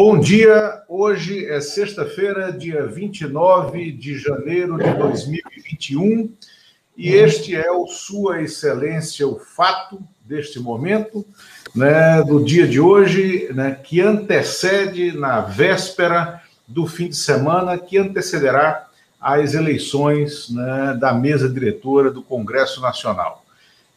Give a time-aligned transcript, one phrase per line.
[0.00, 6.32] Bom dia, hoje é sexta-feira, dia 29 de janeiro de 2021,
[6.96, 11.26] e este é o Sua Excelência, o fato deste momento,
[11.74, 17.98] né, do dia de hoje, né, que antecede na véspera do fim de semana, que
[17.98, 18.86] antecederá
[19.20, 23.44] as eleições né, da mesa diretora do Congresso Nacional.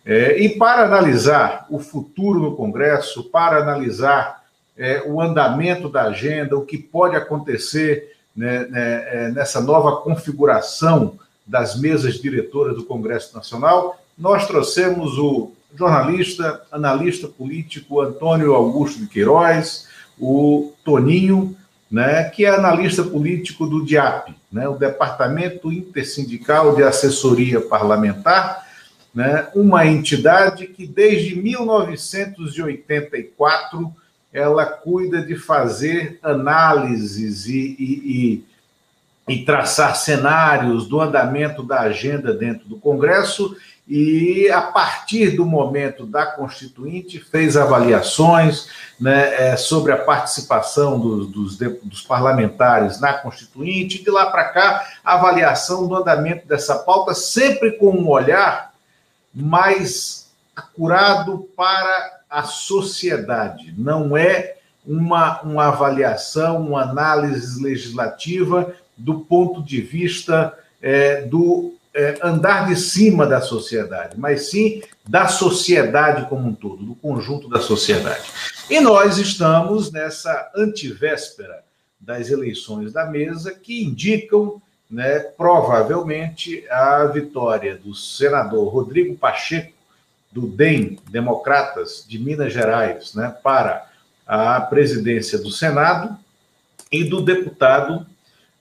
[0.03, 4.40] É, e para analisar o futuro no Congresso, para analisar
[4.81, 11.19] é, o andamento da agenda, o que pode acontecer né, né, é, nessa nova configuração
[11.45, 19.05] das mesas diretoras do Congresso Nacional, nós trouxemos o jornalista, analista político Antônio Augusto de
[19.05, 19.87] Queiroz,
[20.19, 21.55] o Toninho,
[21.89, 28.67] né, que é analista político do DIAP, né, o Departamento Intersindical de Assessoria Parlamentar,
[29.13, 34.00] né, uma entidade que desde 1984
[34.33, 38.43] ela cuida de fazer análises e, e,
[39.27, 43.55] e, e, traçar cenários do andamento da agenda dentro do Congresso
[43.87, 51.27] e, a partir do momento da Constituinte, fez avaliações né, é, sobre a participação dos,
[51.27, 57.13] dos, dos, parlamentares na Constituinte, e de lá para cá, avaliação do andamento dessa pauta,
[57.13, 58.71] sempre com um olhar
[59.33, 60.20] mais
[60.55, 69.81] acurado para a sociedade, não é uma, uma avaliação, uma análise legislativa do ponto de
[69.81, 76.53] vista é, do é, andar de cima da sociedade, mas sim da sociedade como um
[76.53, 78.23] todo, do conjunto da sociedade.
[78.69, 81.63] E nós estamos nessa antivéspera
[81.99, 89.73] das eleições da mesa que indicam, né, provavelmente, a vitória do senador Rodrigo Pacheco
[90.31, 93.85] do DEM, Democratas de Minas Gerais, né, para
[94.25, 96.17] a presidência do Senado
[96.91, 98.05] e do deputado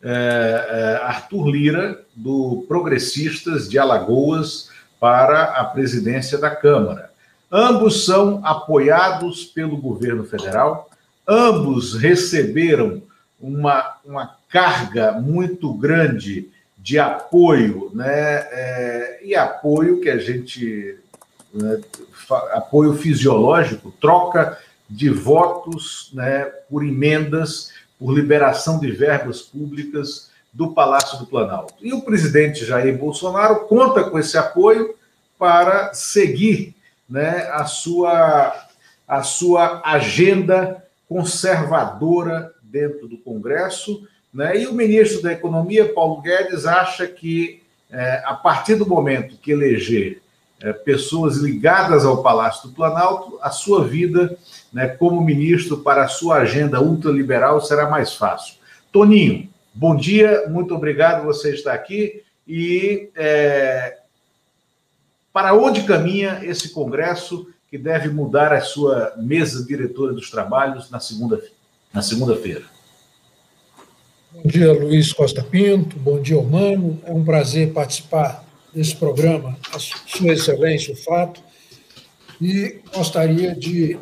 [0.03, 7.11] eh, eh, Arthur Lira, do Progressistas de Alagoas, para a presidência da Câmara.
[7.51, 10.91] Ambos são apoiados pelo governo federal,
[11.27, 13.03] ambos receberam
[13.41, 18.47] uma, uma carga muito grande de apoio, né?
[18.53, 20.99] É, e apoio que a gente
[21.53, 21.81] né,
[22.53, 31.19] apoio fisiológico, troca de votos né, por emendas, por liberação de verbas públicas do Palácio
[31.19, 31.75] do Planalto.
[31.81, 34.95] E o presidente Jair Bolsonaro conta com esse apoio
[35.39, 36.75] para seguir
[37.09, 38.69] né, a, sua,
[39.07, 44.07] a sua agenda conservadora dentro do Congresso.
[44.33, 44.63] Né?
[44.63, 49.53] E o ministro da Economia, Paulo Guedes, acha que, é, a partir do momento que
[49.53, 50.21] eleger
[50.63, 54.37] é, pessoas ligadas ao Palácio do Planalto, a sua vida
[54.73, 58.55] né, como ministro para a sua agenda ultraliberal será mais fácil.
[58.93, 62.23] Toninho, bom dia, muito obrigado você estar aqui.
[62.47, 63.99] E é,
[65.33, 70.99] para onde caminha esse Congresso que deve mudar a sua mesa diretora dos trabalhos na
[70.99, 71.55] segunda-feira?
[71.93, 72.65] Na segunda-feira.
[74.33, 75.97] Bom dia, Luiz Costa Pinto.
[75.97, 77.01] Bom dia, Humano.
[77.05, 81.43] É um prazer participar desse programa, a Sua Excelência, o fato,
[82.41, 83.99] e gostaria de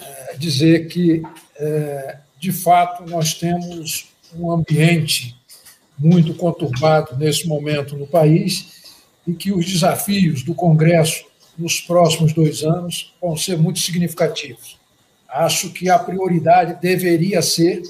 [0.00, 1.22] é, dizer que,
[1.56, 5.36] é, de fato, nós temos um ambiente
[5.98, 8.96] muito conturbado nesse momento no país
[9.26, 11.24] e que os desafios do Congresso
[11.56, 14.78] nos próximos dois anos vão ser muito significativos.
[15.28, 17.82] Acho que a prioridade deveria ser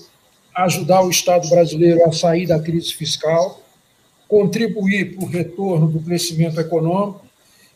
[0.55, 3.61] ajudar o Estado brasileiro a sair da crise fiscal
[4.29, 7.25] contribuir para o retorno do crescimento econômico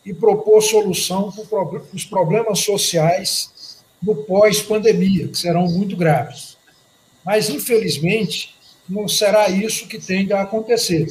[0.05, 6.57] e propor solução para os problemas sociais no pós-pandemia, que serão muito graves.
[7.23, 8.55] Mas, infelizmente,
[8.89, 11.07] não será isso que tende a acontecer,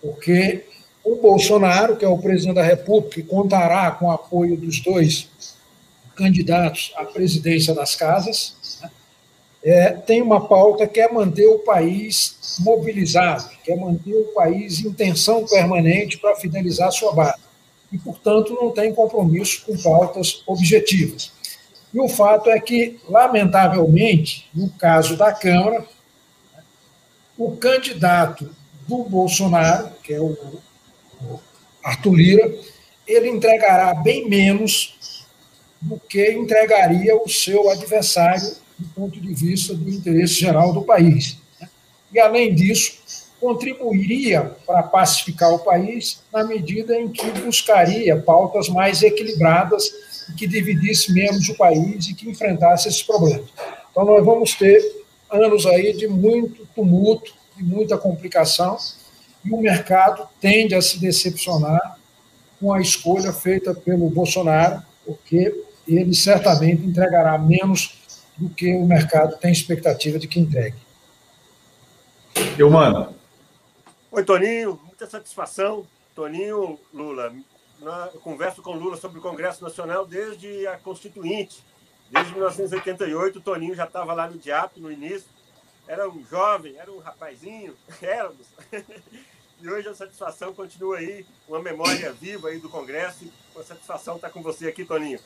[0.00, 0.64] porque
[1.02, 5.28] o Bolsonaro, que é o presidente da República, contará com o apoio dos dois
[6.14, 8.54] candidatos à presidência das casas,
[9.64, 14.84] é, tem uma pauta que é manter o país mobilizado, que é manter o país
[14.84, 17.42] em tensão permanente para fidelizar sua base.
[17.90, 21.32] E, portanto, não tem compromisso com pautas objetivas.
[21.94, 25.86] E o fato é que, lamentavelmente, no caso da Câmara,
[27.38, 28.54] o candidato
[28.86, 30.36] do Bolsonaro, que é o
[31.82, 32.54] Arthur Lira,
[33.06, 35.24] ele entregará bem menos
[35.80, 41.38] do que entregaria o seu adversário do ponto de vista do interesse geral do país.
[42.12, 43.02] E, além disso,
[43.40, 49.90] contribuiria para pacificar o país na medida em que buscaria pautas mais equilibradas
[50.36, 53.46] que dividisse menos o país e que enfrentasse esses problemas.
[53.90, 54.80] Então, nós vamos ter
[55.30, 58.76] anos aí de muito tumulto, de muita complicação,
[59.44, 61.98] e o mercado tende a se decepcionar
[62.60, 65.54] com a escolha feita pelo Bolsonaro, porque
[65.86, 68.02] ele certamente entregará menos
[68.36, 70.76] do que o mercado tem expectativa de que entregue.
[72.58, 73.14] Eu mando.
[74.10, 75.86] Oi, Toninho, muita satisfação.
[76.14, 77.34] Toninho Lula,
[78.12, 81.64] eu converso com Lula sobre o Congresso Nacional desde a Constituinte.
[82.10, 85.28] Desde 1988, o Toninho já estava lá no DIAP no início.
[85.86, 88.46] Era um jovem, era um rapazinho, éramos.
[89.62, 93.24] E hoje a satisfação continua aí, uma memória viva aí do Congresso.
[93.54, 95.18] Uma satisfação estar com você aqui, Toninho.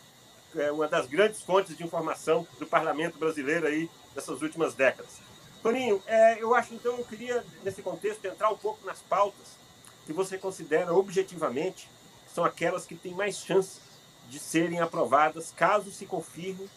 [0.56, 5.18] É uma das grandes fontes de informação do parlamento brasileiro aí dessas últimas décadas.
[5.62, 9.58] Toninho, é, eu acho então, eu queria, nesse contexto, entrar um pouco nas pautas
[10.06, 11.88] que você considera objetivamente
[12.32, 13.80] são aquelas que têm mais chance
[14.28, 16.68] de serem aprovadas, caso se confirme,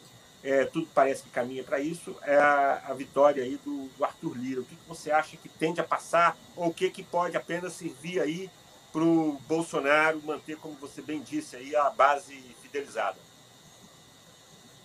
[0.44, 4.36] é, tudo parece que caminha para isso, é a, a, vitória aí do, do, Arthur
[4.38, 4.62] Lira.
[4.62, 7.74] O que, que você acha que tende a passar, ou o que, que pode apenas
[7.74, 8.50] servir aí
[8.92, 13.18] para o Bolsonaro manter, como você bem disse, aí, a base fidelizada?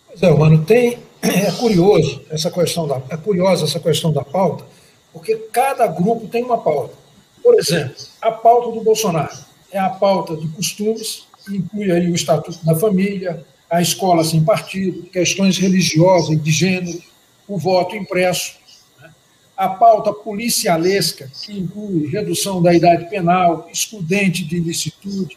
[0.09, 4.65] Pois é, mano, tem, é curioso essa questão da, é curiosa essa questão da pauta,
[5.13, 6.95] porque cada grupo tem uma pauta.
[7.43, 9.37] Por exemplo, a pauta do Bolsonaro
[9.71, 14.45] é a pauta de costumes, que inclui aí o Estatuto da Família, a escola sem
[14.45, 17.01] partido, questões religiosas e de gênero,
[17.49, 18.55] o voto impresso,
[19.01, 19.11] né?
[19.57, 25.37] a pauta policialesca, que inclui redução da idade penal, excludente de ilicitude,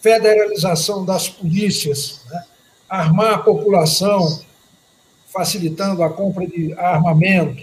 [0.00, 2.44] federalização das polícias, né?
[2.88, 4.40] Armar a população,
[5.32, 7.62] facilitando a compra de armamento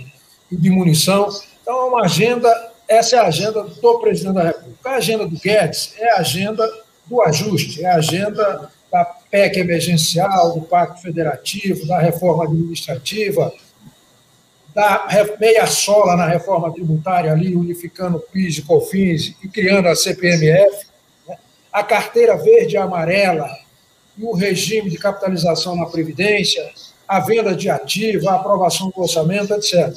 [0.51, 1.27] e de munição.
[1.61, 4.89] Então, é uma agenda, essa é a agenda do presidente da República.
[4.89, 6.69] A agenda do Guedes é a agenda
[7.05, 13.51] do ajuste, é a agenda da PEC emergencial, do Pacto Federativo, da reforma administrativa,
[14.73, 15.07] da
[15.39, 20.87] meia sola na reforma tributária ali, unificando PIS e COFINS e criando a CPMF,
[21.27, 21.37] né?
[21.71, 23.49] a carteira verde e amarela,
[24.19, 26.71] o regime de capitalização na Previdência,
[27.07, 29.93] a venda de ativo, a aprovação do orçamento, etc.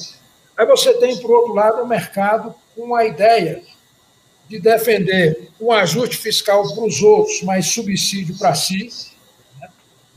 [0.56, 3.62] Aí você tem, por outro lado, o mercado com a ideia
[4.48, 8.90] de defender um ajuste fiscal para os outros, mas subsídio para si,
[9.60, 9.68] né?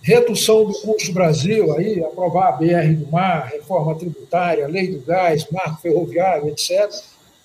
[0.01, 5.45] redução do custo Brasil, aí, aprovar a BR do Mar, reforma tributária, lei do gás,
[5.51, 6.89] marco ferroviário, etc.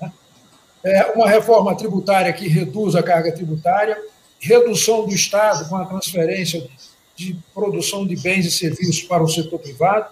[0.01, 0.13] Né?
[0.85, 4.01] É uma reforma tributária que reduz a carga tributária,
[4.41, 6.67] redução do Estado com a transferência
[7.15, 10.07] de produção de bens e serviços para o setor privado,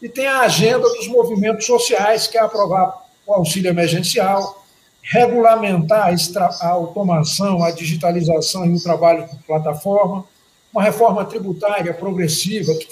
[0.00, 4.64] e tem a agenda dos movimentos sociais, que é aprovar o auxílio emergencial,
[5.02, 6.14] regulamentar
[6.60, 10.24] a automação, a digitalização e o trabalho por plataforma,
[10.72, 12.86] uma reforma tributária progressiva que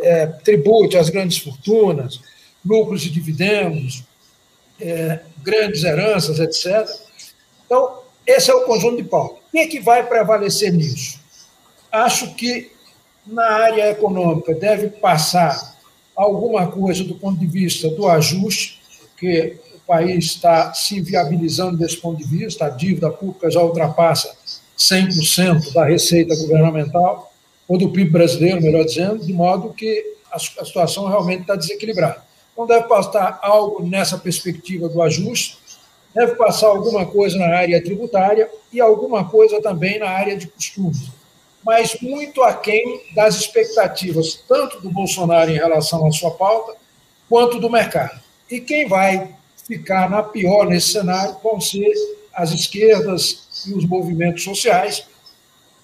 [0.00, 2.20] é, tribute as grandes fortunas,
[2.64, 4.02] lucros e dividendos,
[4.80, 6.88] é, grandes heranças, etc.
[7.64, 9.40] Então, esse é o conjunto de pauta.
[9.56, 11.18] O que, é que vai prevalecer nisso?
[11.90, 12.70] Acho que
[13.26, 15.78] na área econômica deve passar
[16.14, 21.96] alguma coisa do ponto de vista do ajuste, porque o país está se inviabilizando desse
[21.96, 24.36] ponto de vista, a dívida pública já ultrapassa
[24.76, 27.32] 100% da receita governamental,
[27.66, 32.22] ou do PIB brasileiro, melhor dizendo, de modo que a situação realmente está desequilibrada.
[32.52, 35.56] Então, deve passar algo nessa perspectiva do ajuste,
[36.16, 41.10] deve passar alguma coisa na área tributária e alguma coisa também na área de costumes,
[41.62, 46.74] mas muito aquém das expectativas, tanto do Bolsonaro em relação à sua pauta,
[47.28, 48.18] quanto do mercado.
[48.50, 49.28] E quem vai
[49.66, 51.92] ficar na pior nesse cenário vão ser
[52.32, 55.06] as esquerdas e os movimentos sociais,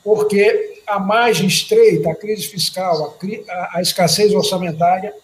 [0.03, 3.19] porque a margem estreita, a crise fiscal,
[3.51, 5.15] a, a escassez orçamentária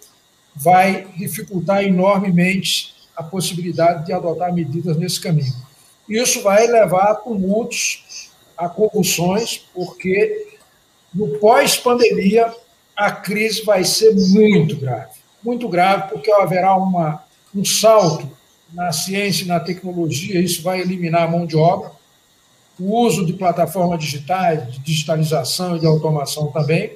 [0.54, 5.52] vai dificultar enormemente a possibilidade de adotar medidas nesse caminho.
[6.08, 10.56] Isso vai levar a tumultos, a convulsões, porque
[11.12, 12.54] no pós-pandemia
[12.96, 15.18] a crise vai ser muito grave.
[15.42, 18.30] Muito grave, porque haverá uma, um salto
[18.72, 21.90] na ciência e na tecnologia, isso vai eliminar a mão de obra,
[22.78, 26.92] o uso de plataformas digitais, de digitalização e de automação também,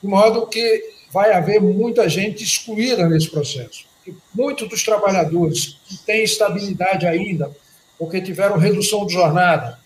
[0.00, 5.96] de modo que vai haver muita gente excluída nesse processo que muitos dos trabalhadores que
[5.98, 7.50] têm estabilidade ainda,
[7.98, 9.78] porque tiveram redução de jornada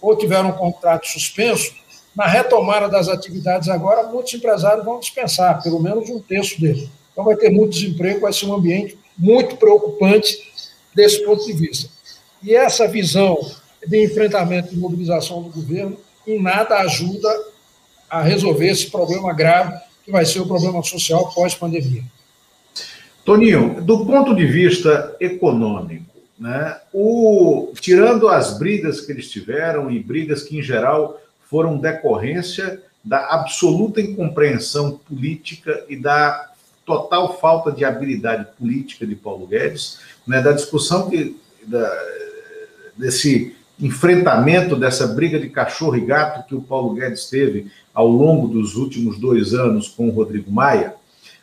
[0.00, 1.74] ou tiveram um contrato suspenso,
[2.14, 6.88] na retomada das atividades agora, muitos empresários vão dispensar, pelo menos um terço deles.
[7.12, 10.36] Então vai ter muito desemprego, vai ser um ambiente muito preocupante
[10.94, 11.90] desse ponto de vista.
[12.42, 13.38] E essa visão
[13.86, 15.96] de enfrentamento e mobilização do governo
[16.26, 17.28] em nada ajuda
[18.08, 22.02] a resolver esse problema grave que vai ser o problema social pós-pandemia.
[23.28, 26.06] Toninho, do ponto de vista econômico,
[26.38, 32.82] né, o, tirando as brigas que eles tiveram e brigas que, em geral, foram decorrência
[33.04, 36.52] da absoluta incompreensão política e da
[36.86, 42.02] total falta de habilidade política de Paulo Guedes, né, da discussão que, da,
[42.96, 48.48] desse enfrentamento, dessa briga de cachorro e gato que o Paulo Guedes teve ao longo
[48.48, 50.94] dos últimos dois anos com o Rodrigo Maia,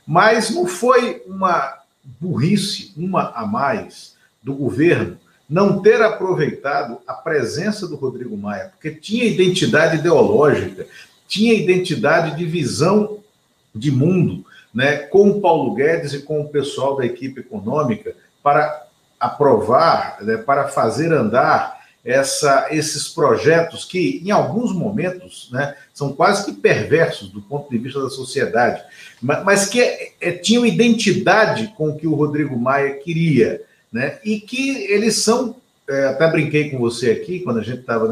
[0.05, 1.79] mas não foi uma
[2.19, 5.17] burrice, uma a mais, do governo
[5.49, 10.87] não ter aproveitado a presença do Rodrigo Maia, porque tinha identidade ideológica,
[11.27, 13.19] tinha identidade de visão
[13.73, 18.87] de mundo, né, com o Paulo Guedes e com o pessoal da equipe econômica para
[19.19, 21.74] aprovar, né, para fazer andar
[22.05, 27.79] essa, esses projetos que, em alguns momentos, né, são quase que perversos do ponto de
[27.79, 28.83] vista da sociedade,
[29.19, 34.19] mas, mas que é, é, tinham identidade com o que o Rodrigo Maia queria, né,
[34.23, 35.55] e que eles são,
[35.89, 38.07] é, até brinquei com você aqui, quando a gente estava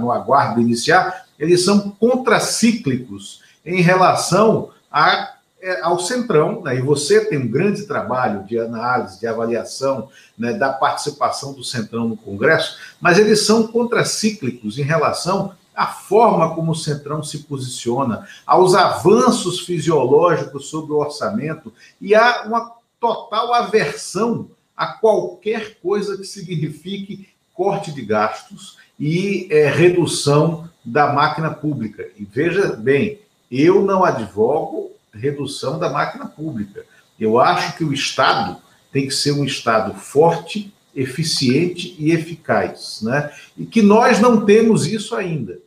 [0.00, 5.31] no aguardo de iniciar, eles são contracíclicos em relação a
[5.62, 10.52] é, ao Centrão, né, e você tem um grande trabalho de análise, de avaliação né,
[10.52, 16.72] da participação do Centrão no Congresso, mas eles são contracíclicos em relação à forma como
[16.72, 24.50] o Centrão se posiciona, aos avanços fisiológicos sobre o orçamento e há uma total aversão
[24.76, 32.08] a qualquer coisa que signifique corte de gastos e é, redução da máquina pública.
[32.16, 36.84] E veja bem, eu não advogo redução da máquina pública.
[37.18, 38.56] Eu acho que o Estado
[38.92, 43.32] tem que ser um Estado forte, eficiente e eficaz, né?
[43.56, 45.58] E que nós não temos isso ainda.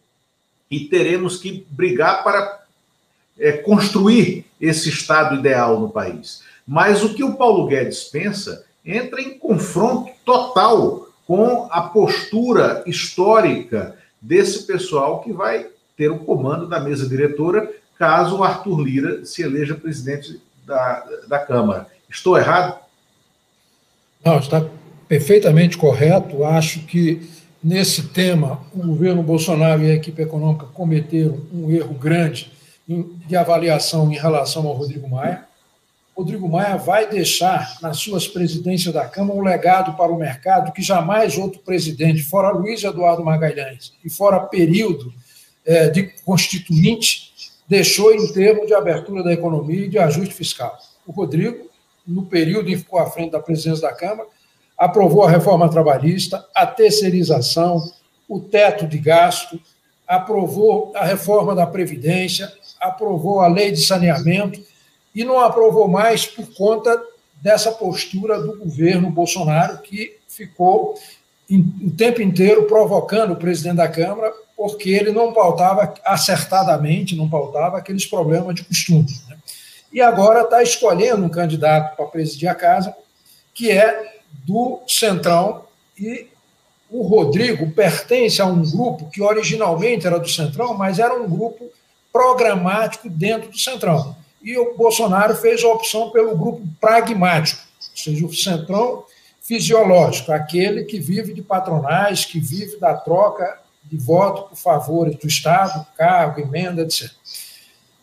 [0.69, 2.63] E teremos que brigar para
[3.39, 6.43] é, construir esse Estado ideal no país.
[6.67, 13.97] Mas o que o Paulo Guedes pensa entra em confronto total com a postura histórica
[14.21, 19.41] desse pessoal que vai ter o comando da mesa diretora caso o Arthur Lira se
[19.41, 21.87] eleja presidente da, da Câmara.
[22.09, 22.79] Estou errado?
[24.23, 24.65] Não, está
[25.07, 26.43] perfeitamente correto.
[26.43, 27.29] Acho que
[27.63, 32.51] nesse tema o governo Bolsonaro e a equipe econômica cometeram um erro grande
[32.87, 35.45] de avaliação em relação ao Rodrigo Maia.
[36.15, 40.81] Rodrigo Maia vai deixar nas suas presidências da Câmara um legado para o mercado que
[40.81, 45.13] jamais outro presidente, fora Luiz Eduardo Magalhães e fora período
[45.65, 47.33] é, de constituinte,
[47.67, 50.77] deixou em termos de abertura da economia e de ajuste fiscal.
[51.05, 51.69] O Rodrigo,
[52.05, 54.27] no período em que ficou à frente da presidência da Câmara,
[54.77, 57.81] aprovou a reforma trabalhista, a terceirização,
[58.27, 59.59] o teto de gasto,
[60.07, 64.61] aprovou a reforma da Previdência, aprovou a lei de saneamento
[65.13, 67.01] e não aprovou mais por conta
[67.41, 70.95] dessa postura do governo Bolsonaro, que ficou
[71.49, 77.77] o tempo inteiro provocando o presidente da Câmara porque ele não pautava acertadamente, não pautava
[77.77, 79.07] aqueles problemas de costume.
[79.27, 79.37] Né?
[79.91, 82.95] E agora está escolhendo um candidato para presidir a casa,
[83.53, 85.65] que é do Centrão,
[85.97, 86.27] e
[86.89, 91.69] o Rodrigo pertence a um grupo que originalmente era do Centrão, mas era um grupo
[92.11, 94.15] programático dentro do Centrão.
[94.41, 97.61] E o Bolsonaro fez a opção pelo grupo pragmático,
[97.91, 99.03] ou seja, o Centrão
[99.45, 105.27] fisiológico, aquele que vive de patronais, que vive da troca de voto por favores do
[105.27, 107.11] Estado, cargo, emenda, etc.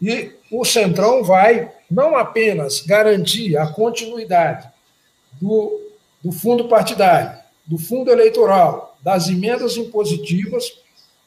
[0.01, 4.69] E o Centrão vai não apenas garantir a continuidade
[5.41, 5.81] do,
[6.23, 10.65] do fundo partidário, do fundo eleitoral, das emendas impositivas,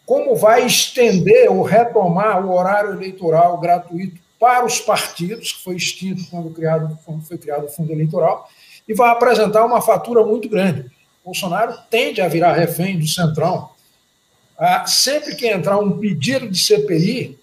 [0.05, 6.29] como vai estender ou retomar o horário eleitoral gratuito para os partidos, que foi extinto
[6.29, 8.49] quando, criado, quando foi criado o fundo eleitoral,
[8.87, 10.85] e vai apresentar uma fatura muito grande.
[11.23, 13.69] Bolsonaro tende a virar refém do Centrão,
[14.57, 17.37] ah, sempre que entrar um pedido de CPI,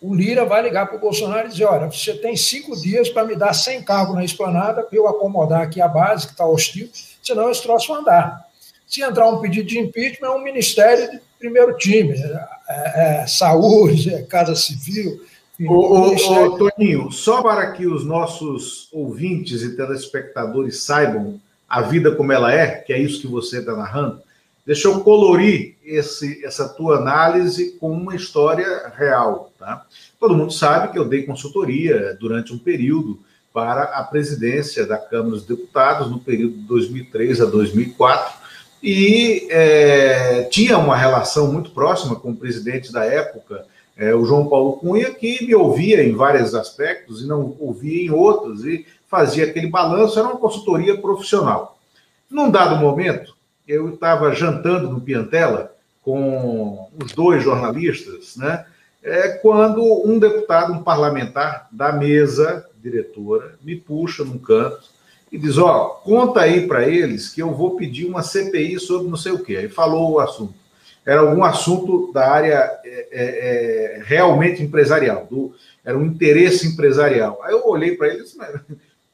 [0.00, 3.24] o Lira vai ligar para o Bolsonaro e dizer: olha, você tem cinco dias para
[3.24, 6.90] me dar sem cargo na esplanada, para eu acomodar aqui a base, que está hostil,
[7.22, 8.44] senão esse troço andar.
[8.86, 13.26] Se entrar um pedido de impeachment, é um ministério de primeiro time, é, é, é
[13.26, 15.24] saúde, é casa civil.
[15.68, 22.52] Ô, Toninho, só para que os nossos ouvintes e telespectadores saibam a vida como ela
[22.52, 24.20] é, que é isso que você está narrando,
[24.64, 29.52] Deixa eu colorir esse, essa tua análise com uma história real.
[29.58, 29.84] Tá?
[30.20, 33.18] Todo mundo sabe que eu dei consultoria durante um período
[33.52, 38.40] para a presidência da Câmara dos Deputados, no período de 2003 a 2004,
[38.82, 44.48] e é, tinha uma relação muito próxima com o presidente da época, é, o João
[44.48, 49.44] Paulo Cunha, que me ouvia em vários aspectos e não ouvia em outros, e fazia
[49.44, 51.78] aquele balanço, era uma consultoria profissional.
[52.30, 53.36] Num dado momento,
[53.68, 58.64] eu estava jantando no Piantela com os dois jornalistas, né?
[59.02, 64.82] É quando um deputado, um parlamentar da mesa diretora, me puxa num canto
[65.30, 69.16] e diz: Ó, conta aí para eles que eu vou pedir uma CPI sobre não
[69.16, 69.56] sei o quê.
[69.56, 70.54] Aí falou o assunto.
[71.04, 75.54] Era algum assunto da área é, é, é realmente empresarial, do,
[75.84, 77.40] era um interesse empresarial.
[77.42, 78.38] Aí eu olhei para ele e disse: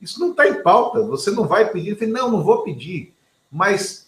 [0.00, 1.90] Isso não está em pauta, você não vai pedir.
[1.90, 3.14] Eu falei: Não, não vou pedir,
[3.50, 4.06] mas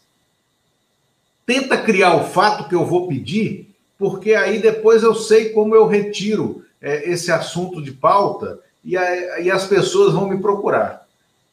[1.47, 5.87] tenta criar o fato que eu vou pedir, porque aí depois eu sei como eu
[5.87, 11.07] retiro é, esse assunto de pauta e, a, e as pessoas vão me procurar.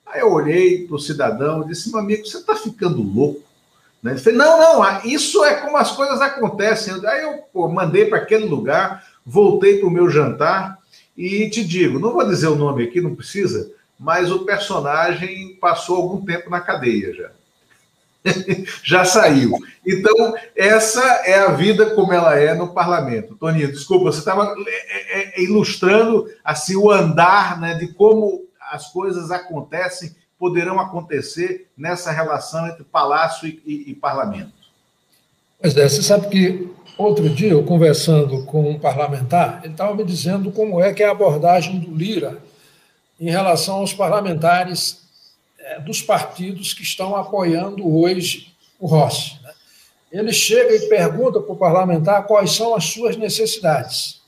[0.05, 3.46] Aí eu olhei para o cidadão e disse: meu amigo, você está ficando louco?
[4.07, 4.17] Né?
[4.17, 6.93] Falou: não, não, isso é como as coisas acontecem.
[7.05, 10.77] Aí eu pô, mandei para aquele lugar, voltei para o meu jantar
[11.15, 15.97] e te digo: não vou dizer o nome aqui, não precisa, mas o personagem passou
[15.97, 17.29] algum tempo na cadeia já.
[18.83, 19.53] já saiu.
[19.85, 23.35] Então, essa é a vida como ela é no parlamento.
[23.35, 28.91] Toninho, desculpa, você estava é, é, é, ilustrando assim o andar né, de como as
[28.91, 34.53] coisas acontecem, poderão acontecer nessa relação entre palácio e, e, e parlamento.
[35.59, 40.03] Pois é, você sabe que outro dia, eu conversando com um parlamentar, ele estava me
[40.03, 42.37] dizendo como é que é a abordagem do Lira
[43.19, 45.01] em relação aos parlamentares
[45.59, 49.39] é, dos partidos que estão apoiando hoje o Rossi.
[49.43, 49.51] Né?
[50.11, 54.21] Ele chega e pergunta para o parlamentar quais são as suas necessidades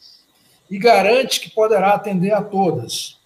[0.69, 3.18] e garante que poderá atender a todas.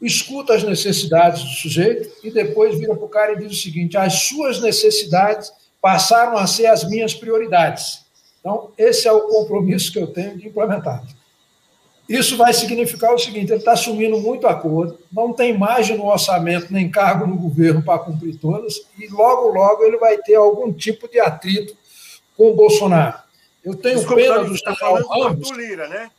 [0.00, 3.96] Escuta as necessidades do sujeito e depois vira para o cara e diz o seguinte:
[3.96, 8.04] as suas necessidades passaram a ser as minhas prioridades.
[8.40, 11.02] Então, esse é o compromisso que eu tenho de implementar.
[12.08, 16.72] Isso vai significar o seguinte: ele está assumindo muito acordo, não tem margem no orçamento
[16.72, 21.08] nem cargo no governo para cumprir todas, e logo, logo ele vai ter algum tipo
[21.08, 21.76] de atrito
[22.36, 23.18] com o Bolsonaro.
[23.64, 25.34] Eu tenho Desculpa, pena do está falando.
[25.34, 26.10] Do Lira, né?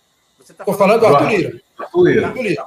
[0.42, 1.62] Estou tá falando do Arthur Lira.
[1.78, 2.28] Arthur Lira.
[2.28, 2.66] Arthur Lira.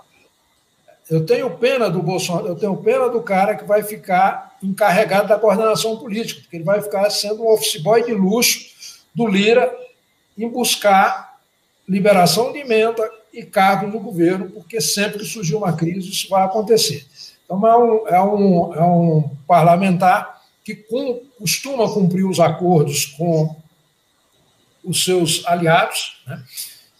[1.10, 5.36] Eu tenho pena do Bolsonaro, eu tenho pena do cara que vai ficar encarregado da
[5.36, 8.70] coordenação política, porque ele vai ficar sendo um office boy de luxo
[9.12, 9.76] do Lira
[10.38, 11.40] em buscar
[11.88, 16.44] liberação de emenda e cargos no governo, porque sempre que surgir uma crise isso vai
[16.44, 17.04] acontecer.
[17.44, 23.56] Então, é um, é um, é um parlamentar que com, costuma cumprir os acordos com
[24.84, 26.40] os seus aliados né,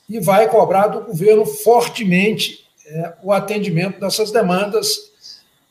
[0.09, 5.11] e vai cobrar do governo fortemente é, o atendimento dessas demandas,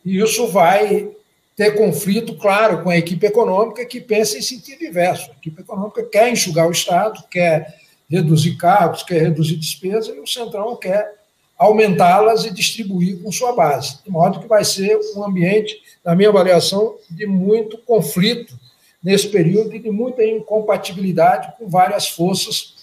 [0.06, 1.10] e isso vai
[1.56, 5.30] ter conflito, claro, com a equipe econômica que pensa em sentido inverso.
[5.30, 7.78] A equipe econômica quer enxugar o Estado, quer
[8.10, 11.20] reduzir cargos, quer reduzir despesa, e o Centrão quer
[11.58, 14.00] aumentá-las e distribuir com sua base.
[14.06, 18.58] De modo que vai ser um ambiente, na minha avaliação, de muito conflito
[19.04, 22.79] nesse período e de muita incompatibilidade com várias forças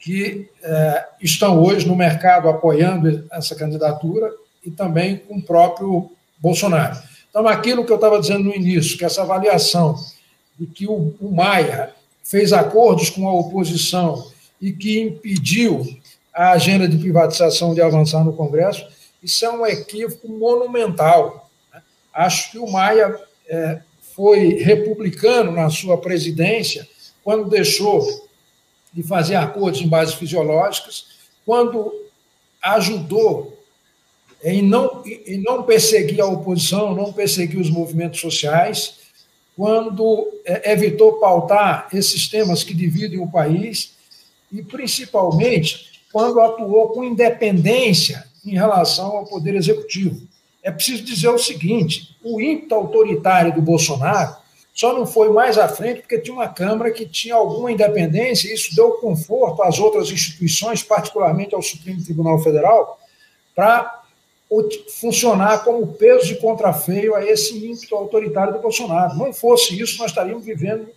[0.00, 4.32] que eh, estão hoje no mercado apoiando essa candidatura
[4.64, 6.98] e também com o próprio Bolsonaro.
[7.28, 9.94] Então, aquilo que eu estava dizendo no início, que essa avaliação
[10.58, 14.26] de que o, o Maia fez acordos com a oposição
[14.60, 15.86] e que impediu
[16.32, 18.86] a agenda de privatização de avançar no Congresso,
[19.22, 21.50] isso é um equívoco monumental.
[21.72, 21.82] Né?
[22.12, 23.80] Acho que o Maia é,
[24.16, 26.88] foi republicano na sua presidência
[27.22, 28.29] quando deixou
[28.92, 31.06] de fazer acordos em bases fisiológicas,
[31.44, 31.92] quando
[32.62, 33.56] ajudou
[34.42, 39.00] em não, em não perseguir a oposição, não perseguir os movimentos sociais,
[39.56, 43.92] quando é, evitou pautar esses temas que dividem o país
[44.50, 50.26] e principalmente quando atuou com independência em relação ao Poder Executivo.
[50.62, 54.36] É preciso dizer o seguinte: o ímpeto autoritário do Bolsonaro
[54.74, 58.54] só não foi mais à frente porque tinha uma Câmara que tinha alguma independência, e
[58.54, 62.98] isso deu conforto às outras instituições, particularmente ao Supremo Tribunal Federal,
[63.54, 64.00] para
[65.00, 69.16] funcionar como peso de contrafeio a esse ímpeto autoritário do Bolsonaro.
[69.16, 70.88] Não fosse isso, nós estaríamos vivendo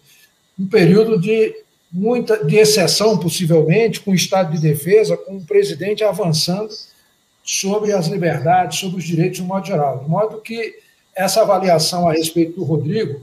[0.57, 1.55] um período de
[1.91, 6.73] muita de exceção, possivelmente, com o estado de defesa, com o presidente avançando
[7.43, 9.99] sobre as liberdades, sobre os direitos de modo geral.
[9.99, 10.75] De modo que
[11.15, 13.21] essa avaliação a respeito do Rodrigo,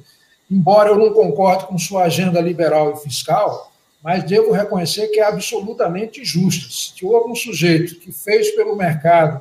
[0.50, 5.24] embora eu não concorde com sua agenda liberal e fiscal, mas devo reconhecer que é
[5.24, 6.66] absolutamente injusta.
[6.70, 9.40] Se houve um sujeito que fez pelo mercado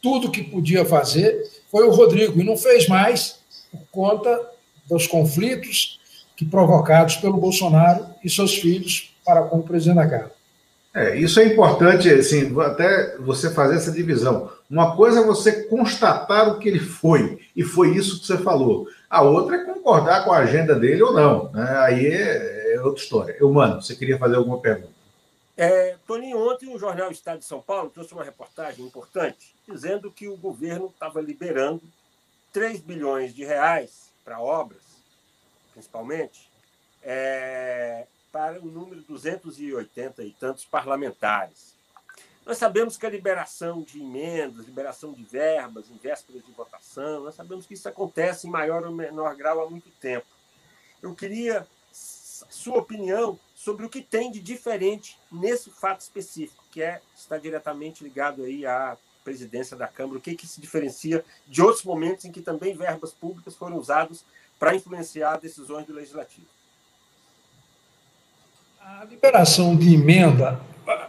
[0.00, 4.40] tudo o que podia fazer, foi o Rodrigo, e não fez mais por conta
[4.88, 5.98] dos conflitos
[6.36, 10.32] que provocados pelo Bolsonaro e seus filhos para com o presidente da Câmara.
[10.94, 14.50] É, isso é importante, assim, até você fazer essa divisão.
[14.70, 18.86] Uma coisa é você constatar o que ele foi, e foi isso que você falou.
[19.08, 21.50] A outra é concordar com a agenda dele ou não.
[21.52, 21.78] Né?
[21.78, 23.36] Aí é, é outra história.
[23.40, 24.98] Eu, mano, você queria fazer alguma pergunta?
[25.56, 30.28] É, Toninho, ontem o jornal Estado de São Paulo trouxe uma reportagem importante dizendo que
[30.28, 31.82] o governo estava liberando
[32.52, 34.82] 3 bilhões de reais para obras,
[35.72, 36.48] principalmente,
[37.02, 41.74] é, para o número de 280 e tantos parlamentares.
[42.48, 47.34] Nós sabemos que a liberação de emendas, liberação de verbas em vésperas de votação, nós
[47.34, 50.24] sabemos que isso acontece em maior ou menor grau há muito tempo.
[51.02, 57.02] Eu queria sua opinião sobre o que tem de diferente nesse fato específico, que é
[57.14, 61.84] está diretamente ligado aí à presidência da Câmara, o que, que se diferencia de outros
[61.84, 64.24] momentos em que também verbas públicas foram usadas
[64.58, 66.46] para influenciar decisões do Legislativo.
[68.80, 70.58] A liberação de emenda,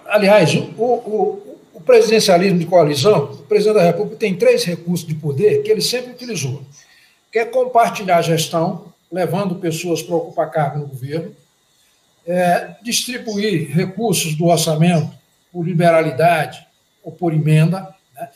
[0.08, 5.16] aliás, o, o, o presidencialismo de coalizão, o presidente da República tem três recursos de
[5.16, 6.62] poder que ele sempre utilizou,
[7.32, 11.36] que é compartilhar a gestão, levando pessoas para ocupar cargo no governo,
[12.28, 15.12] é, distribuir recursos do orçamento
[15.52, 16.66] por liberalidade
[17.04, 18.30] ou por emenda, né,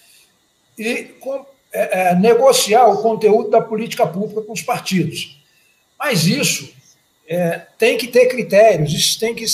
[0.78, 5.40] e com, é, é, negociar o conteúdo da política pública com os partidos.
[6.00, 6.74] Mas isso
[7.28, 9.46] é, tem que ter critérios, tem que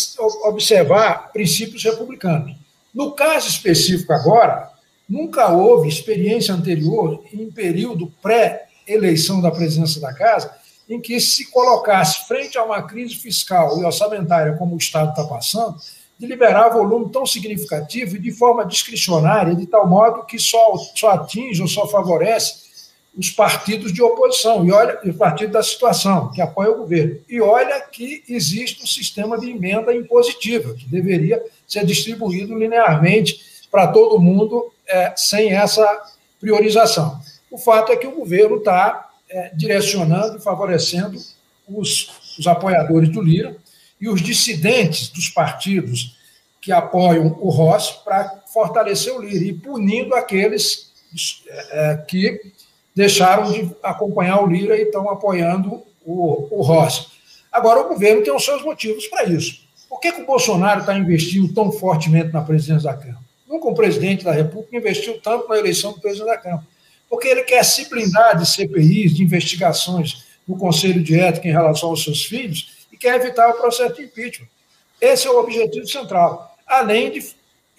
[0.43, 2.55] observar princípios republicanos.
[2.93, 4.69] No caso específico agora,
[5.08, 10.51] nunca houve experiência anterior em período pré-eleição da presidência da Casa
[10.89, 15.23] em que se colocasse frente a uma crise fiscal e orçamentária como o Estado está
[15.23, 15.77] passando,
[16.17, 21.12] de liberar volume tão significativo e de forma discricionária, de tal modo que só, só
[21.12, 22.68] atinge ou só favorece
[23.17, 27.19] os partidos de oposição, e olha, o partido da situação, que apoia o governo.
[27.27, 33.87] E olha que existe um sistema de emenda impositiva, que deveria ser distribuído linearmente para
[33.87, 35.85] todo mundo, é, sem essa
[36.39, 37.19] priorização.
[37.51, 41.19] O fato é que o governo está é, direcionando e favorecendo
[41.67, 43.57] os, os apoiadores do Lira
[43.99, 46.17] e os dissidentes dos partidos
[46.61, 50.91] que apoiam o Ross para fortalecer o Lira e punindo aqueles
[51.71, 52.53] é, que
[52.99, 57.07] deixaram de acompanhar o Lira e estão apoiando o, o Rossi.
[57.49, 59.62] Agora, o governo tem os seus motivos para isso.
[59.88, 63.23] Por que, que o Bolsonaro está investindo tão fortemente na presidência da Câmara?
[63.47, 66.67] Nunca um presidente da República investiu tanto na eleição do presidente da Câmara.
[67.09, 71.89] Porque ele quer se blindar de CPIs, de investigações no Conselho de Ética em relação
[71.89, 74.47] aos seus filhos e quer evitar o processo de impeachment.
[74.99, 76.53] Esse é o objetivo central.
[76.67, 77.25] Além de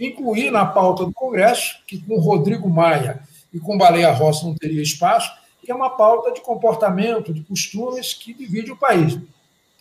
[0.00, 3.20] incluir na pauta do Congresso, que com Rodrigo Maia
[3.52, 5.30] e com Baleia Rossi não teria espaço,
[5.62, 9.18] que é uma pauta de comportamento, de costumes que divide o país.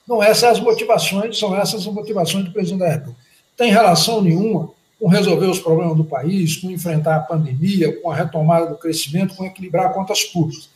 [0.08, 3.19] Não essas as motivações, são essas as motivações do presidente da República.
[3.55, 8.15] Tem relação nenhuma com resolver os problemas do país, com enfrentar a pandemia, com a
[8.15, 10.69] retomada do crescimento, com equilibrar contas públicas.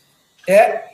[0.47, 0.93] É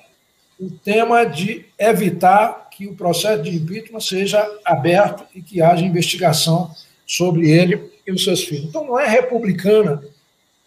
[0.60, 6.72] o tema de evitar que o processo de impeachment seja aberto e que haja investigação
[7.06, 8.66] sobre ele e os seus filhos.
[8.66, 10.04] Então, não é republicana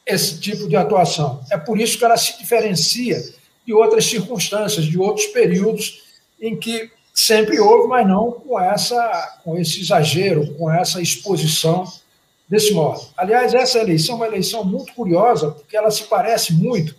[0.07, 1.41] esse tipo de atuação.
[1.51, 3.23] É por isso que ela se diferencia
[3.65, 6.03] de outras circunstâncias, de outros períodos
[6.41, 11.91] em que sempre houve, mas não com essa, com esse exagero, com essa exposição
[12.49, 13.01] desse modo.
[13.17, 16.95] Aliás, essa eleição é uma eleição muito curiosa, porque ela se parece muito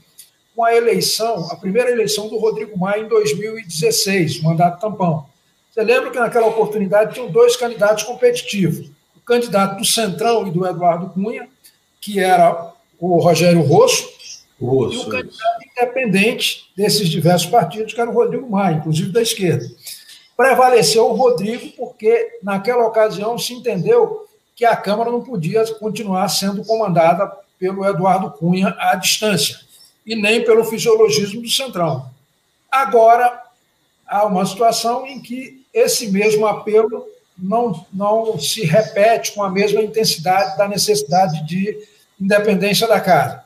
[0.55, 5.25] com a eleição, a primeira eleição do Rodrigo Maia em 2016, mandato tampão.
[5.71, 10.65] Você lembra que naquela oportunidade tinham dois candidatos competitivos, o candidato do Centrão e do
[10.65, 11.49] Eduardo Cunha,
[11.99, 12.72] que era
[13.05, 14.09] o Rogério Rosso,
[14.61, 19.21] Rosso e o candidato independente desses diversos partidos, que era o Rodrigo Maia, inclusive da
[19.21, 19.65] esquerda.
[20.37, 26.63] Prevaleceu o Rodrigo porque, naquela ocasião, se entendeu que a Câmara não podia continuar sendo
[26.63, 29.59] comandada pelo Eduardo Cunha à distância,
[30.05, 32.09] e nem pelo fisiologismo do Centrão.
[32.71, 33.41] Agora,
[34.07, 37.05] há uma situação em que esse mesmo apelo
[37.37, 41.77] não, não se repete com a mesma intensidade da necessidade de
[42.23, 43.43] independência da casa.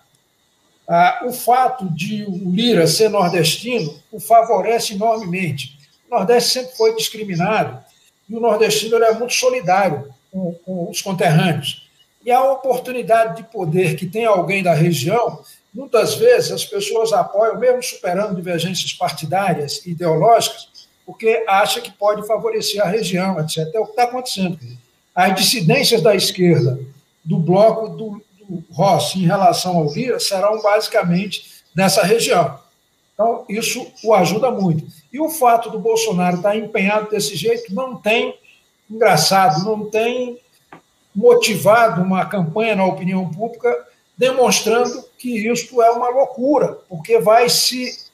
[0.88, 5.78] Ah, o fato de o Lira ser nordestino o favorece enormemente.
[6.10, 7.84] O Nordeste sempre foi discriminado
[8.30, 11.88] e o nordestino é muito solidário com, com os conterrâneos.
[12.26, 15.42] E a oportunidade de poder que tem alguém da região,
[15.74, 22.28] muitas vezes as pessoas apoiam, mesmo superando divergências partidárias e ideológicas, porque acha que pode
[22.28, 23.74] favorecer a região, etc.
[23.74, 24.60] É o que está acontecendo.
[25.16, 26.78] As dissidências da esquerda,
[27.24, 28.22] do bloco do,
[28.72, 32.60] Rossi em relação ao Lira serão basicamente dessa região.
[33.14, 34.86] Então, isso o ajuda muito.
[35.12, 38.38] E o fato do Bolsonaro estar empenhado desse jeito não tem,
[38.90, 40.40] engraçado, não tem
[41.16, 43.76] motivado uma campanha na opinião pública
[44.16, 48.06] demonstrando que isto é uma loucura, porque vai se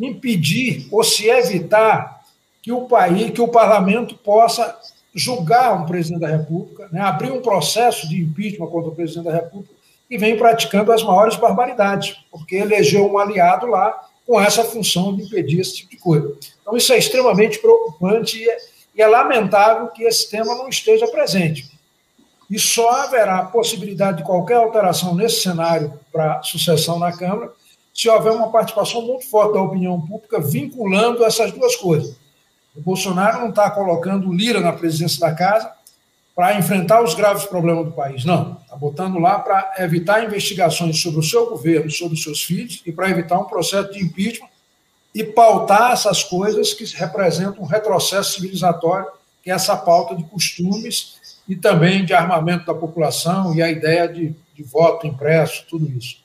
[0.00, 2.22] impedir ou se evitar
[2.62, 4.78] que o país, que o parlamento possa
[5.14, 9.32] julgar um presidente da República, né, abrir um processo de impeachment contra o presidente da
[9.32, 9.75] República
[10.08, 15.22] e vem praticando as maiores barbaridades, porque elegeu um aliado lá com essa função de
[15.22, 16.36] impedir esse tipo de coisa.
[16.60, 18.58] Então, isso é extremamente preocupante e é,
[18.96, 21.70] e é lamentável que esse tema não esteja presente.
[22.50, 27.52] E só haverá possibilidade de qualquer alteração nesse cenário para sucessão na Câmara
[27.92, 32.16] se houver uma participação muito forte da opinião pública vinculando essas duas coisas.
[32.74, 35.72] O Bolsonaro não está colocando Lira na presidência da casa
[36.36, 38.58] para enfrentar os graves problemas do país, não.
[38.62, 42.92] Está botando lá para evitar investigações sobre o seu governo, sobre os seus filhos e
[42.92, 44.50] para evitar um processo de impeachment
[45.14, 49.06] e pautar essas coisas que representam um retrocesso civilizatório,
[49.42, 54.06] que é essa pauta de costumes e também de armamento da população e a ideia
[54.06, 56.18] de, de voto impresso, tudo isso.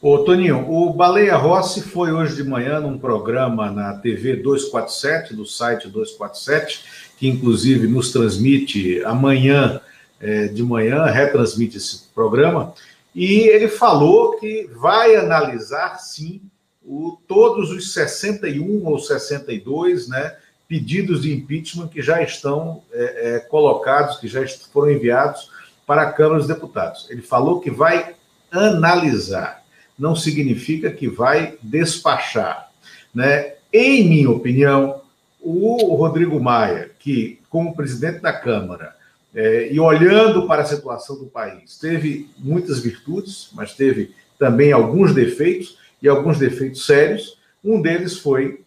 [0.00, 5.44] Ô, Toninho, o Baleia Rossi foi hoje de manhã num programa na TV 247, do
[5.44, 9.80] site 247, que inclusive nos transmite amanhã
[10.20, 12.74] é, de manhã, retransmite esse programa,
[13.14, 16.40] e ele falou que vai analisar, sim,
[16.84, 20.36] o, todos os 61 ou 62 né,
[20.68, 25.50] pedidos de impeachment que já estão é, é, colocados, que já foram enviados
[25.86, 27.06] para a Câmara dos Deputados.
[27.10, 28.14] Ele falou que vai
[28.50, 29.58] analisar
[29.98, 32.70] não significa que vai despachar.
[33.12, 33.54] Né?
[33.72, 35.00] Em minha opinião,
[35.40, 38.94] o Rodrigo Maia, que, como presidente da Câmara,
[39.34, 45.14] é, e olhando para a situação do país, teve muitas virtudes, mas teve também alguns
[45.14, 47.36] defeitos, e alguns defeitos sérios.
[47.64, 48.60] Um deles foi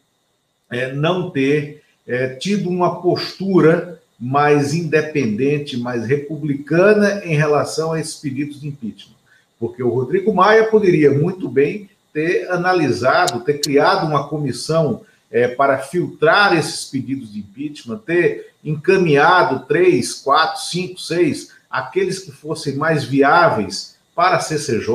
[0.70, 8.16] é, não ter é, tido uma postura mais independente, mais republicana em relação a esses
[8.16, 9.22] pedidos de impeachment
[9.62, 15.80] porque o Rodrigo Maia poderia muito bem ter analisado, ter criado uma comissão é, para
[15.80, 23.04] filtrar esses pedidos de impeachment, ter encaminhado três, quatro, cinco, seis, aqueles que fossem mais
[23.04, 24.94] viáveis para a CCJ,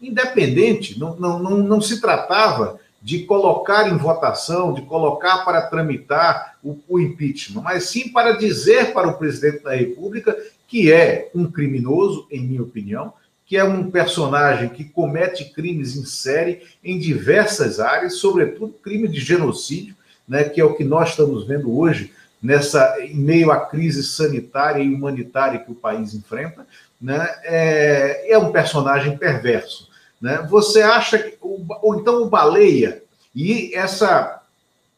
[0.00, 6.56] independente, não, não, não, não se tratava de colocar em votação, de colocar para tramitar
[6.64, 10.36] o, o impeachment, mas sim para dizer para o presidente da República
[10.66, 13.12] que é um criminoso, em minha opinião,
[13.46, 19.20] que é um personagem que comete crimes em série em diversas áreas, sobretudo crime de
[19.20, 19.94] genocídio,
[20.28, 24.82] né, que é o que nós estamos vendo hoje nessa em meio à crise sanitária
[24.82, 26.66] e humanitária que o país enfrenta,
[27.00, 29.88] né, é, é um personagem perverso.
[30.20, 30.44] Né?
[30.50, 33.02] Você acha que ou então o baleia
[33.34, 34.42] e essa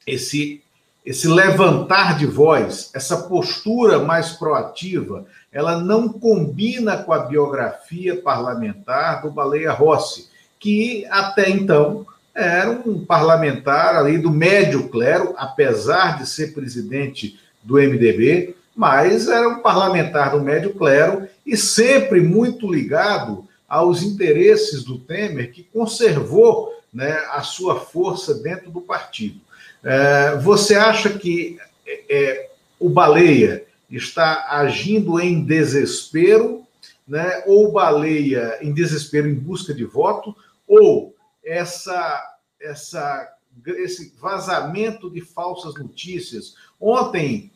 [0.07, 0.63] esse
[1.09, 9.23] esse levantar de voz, essa postura mais proativa, ela não combina com a biografia parlamentar
[9.23, 10.29] do Baleia Rossi,
[10.61, 17.77] que até então era um parlamentar ali do médio clero, apesar de ser presidente do
[17.77, 24.99] MDB, mas era um parlamentar do médio clero e sempre muito ligado aos interesses do
[24.99, 29.48] Temer, que conservou né, a sua força dentro do partido.
[29.89, 36.63] É, você acha que é, é, o Baleia está agindo em desespero,
[37.07, 42.23] né, ou Baleia em desespero em busca de voto, ou essa,
[42.61, 43.33] essa,
[43.67, 46.55] esse vazamento de falsas notícias?
[46.79, 47.51] Ontem,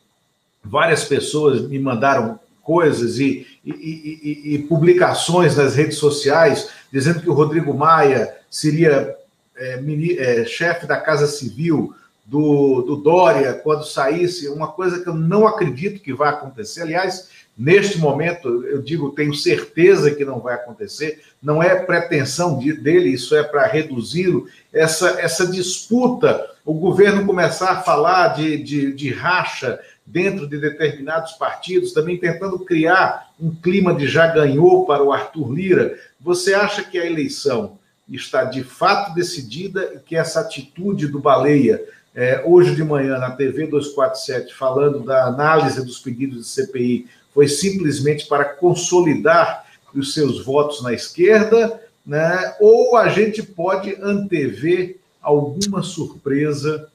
[0.63, 7.29] várias pessoas me mandaram coisas e, e, e, e, publicações nas redes sociais dizendo que
[7.29, 9.15] o Rodrigo Maia seria
[9.55, 9.79] é,
[10.17, 11.93] é, chefe da Casa Civil
[12.25, 16.81] do, do Dória quando saísse, uma coisa que eu não acredito que vai acontecer.
[16.81, 22.73] Aliás, neste momento, eu digo, tenho certeza que não vai acontecer, não é pretensão de,
[22.73, 28.93] dele, isso é para reduzi-lo, essa, essa disputa, o governo começar a falar de, de,
[28.93, 35.03] de racha dentro de determinados partidos, também tentando criar um clima de já ganhou para
[35.03, 35.99] o Arthur Lira.
[36.19, 37.77] Você acha que a eleição
[38.09, 41.81] está de fato decidida e que essa atitude do Baleia
[42.15, 47.47] é, hoje de manhã na TV 247, falando da análise dos pedidos de CPI, foi
[47.47, 52.55] simplesmente para consolidar os seus votos na esquerda, né?
[52.59, 56.87] ou a gente pode antever alguma surpresa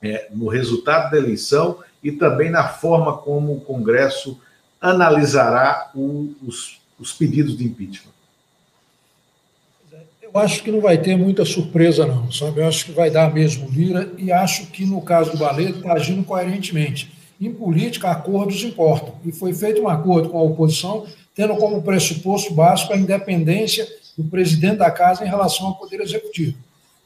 [0.00, 4.38] é, no resultado da eleição e também na forma como o Congresso
[4.80, 8.15] analisará o, os, os pedidos de impeachment.
[10.32, 12.60] Eu acho que não vai ter muita surpresa, não, sabe?
[12.60, 15.92] Eu acho que vai dar mesmo Lira e acho que, no caso do Baleto, está
[15.92, 17.12] agindo coerentemente.
[17.40, 19.14] Em política, acordos importam.
[19.24, 23.86] E foi feito um acordo com a oposição tendo como pressuposto básico a independência
[24.18, 26.56] do presidente da casa em relação ao Poder Executivo.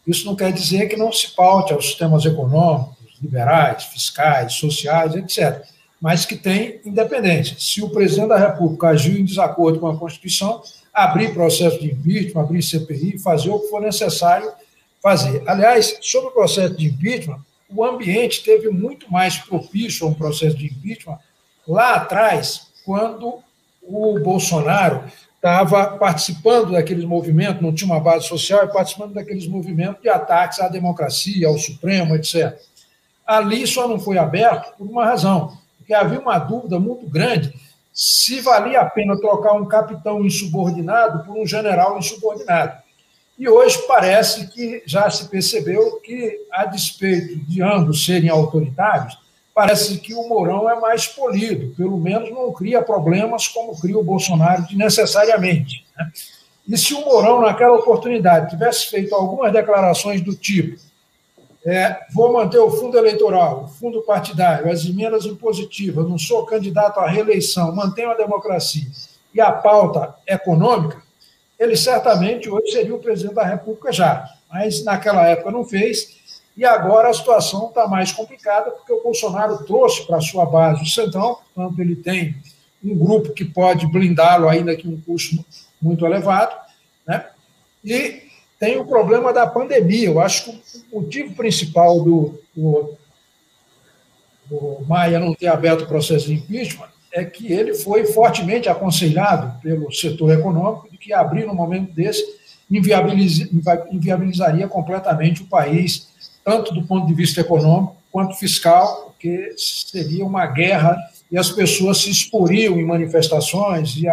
[0.06, 5.62] Isso não quer dizer que não se paute aos sistemas econômicos, liberais, fiscais, sociais, etc.,
[6.00, 7.56] mas que tem independência.
[7.58, 12.42] Se o presidente da República agiu em desacordo com a Constituição, abrir processo de impeachment,
[12.42, 14.50] abrir CPI, fazer o que for necessário
[15.02, 15.42] fazer.
[15.46, 20.56] Aliás, sobre o processo de impeachment, o ambiente teve muito mais propício a um processo
[20.56, 21.18] de impeachment
[21.66, 23.38] lá atrás, quando
[23.82, 25.04] o Bolsonaro
[25.36, 30.60] estava participando daqueles movimentos, não tinha uma base social, e participando daqueles movimentos de ataques
[30.60, 32.58] à democracia, ao Supremo, etc.
[33.26, 37.54] Ali só não foi aberto por uma razão, porque havia uma dúvida muito grande
[37.92, 42.80] se valia a pena trocar um capitão insubordinado por um general insubordinado.
[43.38, 49.18] E hoje parece que já se percebeu que, a despeito de ambos serem autoritários,
[49.54, 54.04] parece que o Mourão é mais polido, pelo menos não cria problemas como cria o
[54.04, 55.84] Bolsonaro necessariamente.
[55.96, 56.10] Né?
[56.68, 60.78] E se o Mourão, naquela oportunidade, tivesse feito algumas declarações do tipo:
[61.64, 66.98] é, vou manter o fundo eleitoral, o fundo partidário, as emendas impositivas, não sou candidato
[67.00, 68.86] à reeleição, mantenho a democracia
[69.34, 71.02] e a pauta econômica,
[71.58, 74.24] ele certamente hoje seria o presidente da República já.
[74.50, 76.18] Mas naquela época não fez,
[76.56, 80.86] e agora a situação está mais complicada, porque o Bolsonaro trouxe para sua base o
[80.86, 82.34] Centrão, portanto, ele tem
[82.82, 85.44] um grupo que pode blindá-lo, ainda que um custo
[85.80, 86.56] muito elevado,
[87.06, 87.26] né?
[87.84, 88.29] e
[88.60, 90.08] tem o problema da pandemia.
[90.08, 92.94] Eu acho que o motivo principal do, do,
[94.44, 99.58] do Maia não ter aberto o processo de impeachment é que ele foi fortemente aconselhado
[99.62, 102.22] pelo setor econômico de que abrir no momento desse
[102.70, 103.48] inviabiliz,
[103.90, 106.08] inviabilizaria completamente o país,
[106.44, 110.96] tanto do ponto de vista econômico quanto fiscal, porque seria uma guerra
[111.32, 114.04] e as pessoas se exporiam em manifestações e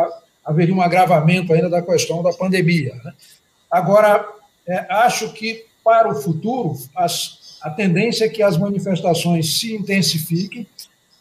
[0.43, 2.95] haveria um agravamento ainda da questão da pandemia.
[3.03, 3.13] Né?
[3.69, 4.25] Agora,
[4.67, 10.67] é, acho que para o futuro as, a tendência é que as manifestações se intensifiquem,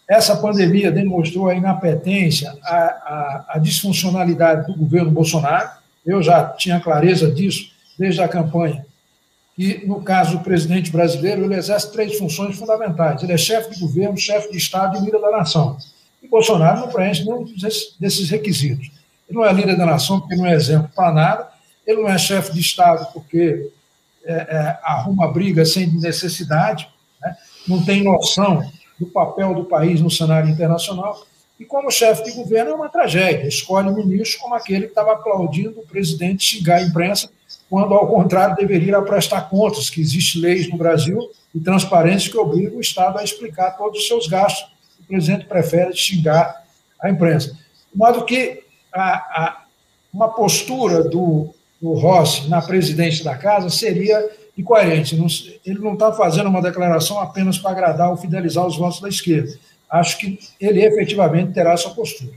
[0.08, 5.68] essa pandemia demonstrou a inapetência, a, a, a, disfuncionalidade do governo Bolsonaro.
[6.04, 8.86] Eu já tinha clareza disso desde a campanha.
[9.58, 13.22] E, no caso do presidente brasileiro, ele exerce três funções fundamentais.
[13.22, 15.76] Ele é chefe de governo, chefe de Estado e líder da nação.
[16.22, 17.44] E Bolsonaro não preenche nenhum
[17.98, 18.90] desses requisitos.
[19.28, 21.48] Ele não é líder da nação porque não é exemplo para nada.
[21.86, 23.70] Ele não é chefe de Estado porque
[24.24, 26.88] é, é, arruma briga sem necessidade.
[27.22, 27.36] Né?
[27.68, 28.68] Não tem noção
[28.98, 31.24] do papel do país no cenário internacional.
[31.58, 33.46] E como chefe de governo é uma tragédia.
[33.46, 37.30] Escolhe ministro como aquele que estava aplaudindo o presidente xingar a imprensa,
[37.70, 42.76] quando, ao contrário, deveria prestar contas, que existem leis no Brasil e transparência que obrigam
[42.76, 44.70] o Estado a explicar todos os seus gastos.
[45.00, 46.64] O presidente prefere xingar
[47.00, 47.52] a imprensa.
[47.52, 49.64] De modo que a, a,
[50.12, 55.14] uma postura do, do Rossi na presidência da casa seria incoerente.
[55.64, 59.56] Ele não está fazendo uma declaração apenas para agradar ou fidelizar os votos da esquerda.
[59.88, 62.32] Acho que ele efetivamente terá essa postura.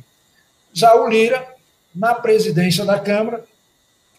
[0.95, 1.47] O Lira,
[1.95, 3.43] na presidência da Câmara,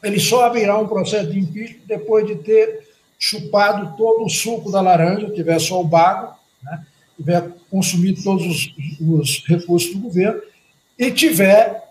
[0.02, 4.80] ele só abrirá um processo de impeachment depois de ter chupado todo o suco da
[4.80, 6.84] laranja, tiver só o bago, né,
[7.16, 10.40] tiver consumido todos os, os recursos do governo
[10.98, 11.89] e tiver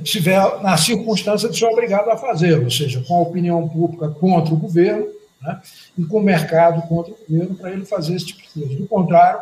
[0.00, 4.52] tiver na circunstância de ser obrigado a fazer, ou seja, com a opinião pública contra
[4.52, 5.06] o governo
[5.40, 5.60] né,
[5.98, 8.76] e com o mercado contra o governo para ele fazer esse tipo de coisa.
[8.76, 9.40] Do contrário,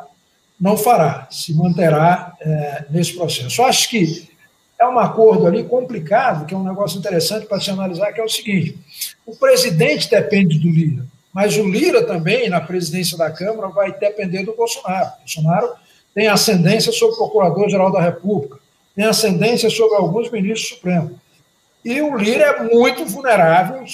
[0.61, 3.61] não fará, se manterá é, nesse processo.
[3.61, 4.29] Eu acho que
[4.79, 8.25] é um acordo ali complicado, que é um negócio interessante para se analisar, que é
[8.25, 8.79] o seguinte:
[9.27, 14.45] o presidente depende do Lira, mas o Lira também, na presidência da Câmara, vai depender
[14.45, 15.07] do Bolsonaro.
[15.07, 15.71] O Bolsonaro
[16.15, 18.64] tem ascendência sobre o Procurador-Geral da República
[18.95, 21.13] tem ascendência sobre alguns ministros supremos.
[21.85, 23.85] E o Lira é muito vulnerável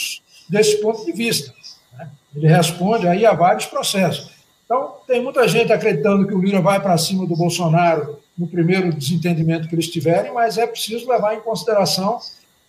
[0.49, 1.53] desse ponto de vista.
[1.97, 2.09] Né?
[2.37, 4.31] Ele responde aí a vários processos.
[4.65, 8.93] Então, tem muita gente acreditando que o Lira vai para cima do Bolsonaro no primeiro
[8.93, 12.21] desentendimento que eles tiverem, mas é preciso levar em consideração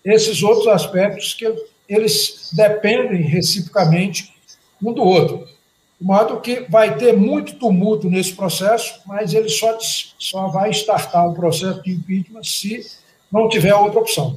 [0.04, 1.46] esses outros aspectos que
[1.88, 4.34] eles dependem reciprocamente
[4.84, 5.48] um do outro.
[6.02, 11.30] De modo que vai ter muito tumulto nesse processo, mas ele só, só vai startar
[11.30, 12.92] um processo de impeachment se
[13.32, 14.36] não tiver outra opção.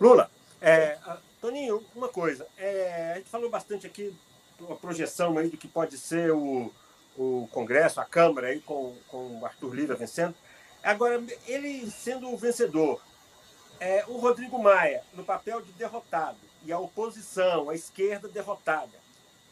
[0.00, 0.96] Lula, é,
[1.38, 2.46] Toninho, uma coisa.
[2.56, 4.16] É, a gente falou bastante aqui
[4.58, 6.72] uma projeção aí do que pode ser o,
[7.14, 10.34] o Congresso, a Câmara aí com, com o Arthur Lira vencendo.
[10.82, 13.02] Agora, ele sendo o vencedor,
[13.78, 19.04] é, o Rodrigo Maia no papel de derrotado e a oposição, a esquerda derrotada.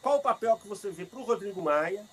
[0.04, 2.04] Qual o papel que você vê para o Rodrigo Maia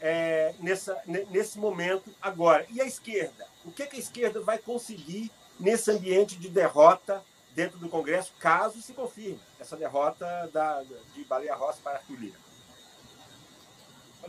[0.00, 0.96] é, nessa,
[1.30, 2.66] nesse momento agora.
[2.70, 3.46] E a esquerda?
[3.64, 7.22] O que, que a esquerda vai conseguir nesse ambiente de derrota
[7.54, 10.82] dentro do Congresso, caso se confirme essa derrota da,
[11.14, 12.36] de Baleia Rossi para Arthur Lira?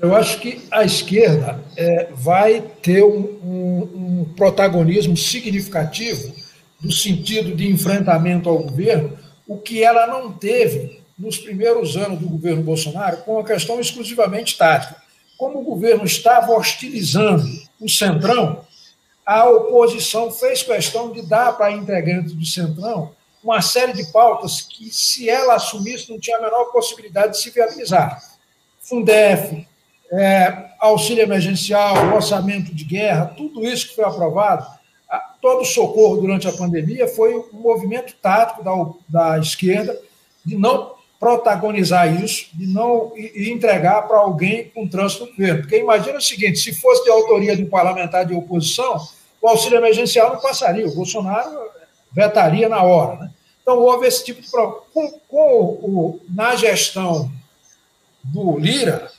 [0.01, 6.34] Eu acho que a esquerda é, vai ter um, um, um, protagonismo significativo
[6.82, 12.30] no sentido de enfrentamento ao governo, o que ela não teve nos primeiros anos do
[12.30, 14.95] governo Bolsonaro, com uma questão exclusivamente tática.
[15.38, 17.45] Como o governo estava hostilizando
[17.80, 18.65] o Centrão,
[19.26, 23.11] a oposição fez questão de dar para integrantes do Centrão
[23.43, 27.49] uma série de pautas que, se ela assumisse, não tinha a menor possibilidade de se
[27.51, 28.22] viabilizar.
[28.82, 29.65] Fundef,
[30.11, 34.65] é, auxílio emergencial, orçamento de guerra, tudo isso que foi aprovado,
[35.41, 38.74] todo o socorro durante a pandemia foi um movimento tático da,
[39.07, 39.99] da esquerda
[40.45, 45.61] de não protagonizar isso, de não e entregar para alguém com trânsito no governo.
[45.61, 49.05] Porque imagina o seguinte: se fosse de autoria de um parlamentar de oposição,
[49.41, 51.49] o auxílio emergencial não passaria, o Bolsonaro
[52.11, 53.17] vetaria na hora.
[53.17, 53.32] Né?
[53.61, 54.82] Então, houve esse tipo de problema.
[54.93, 57.32] Com, com o, na gestão
[58.24, 59.11] do Lira,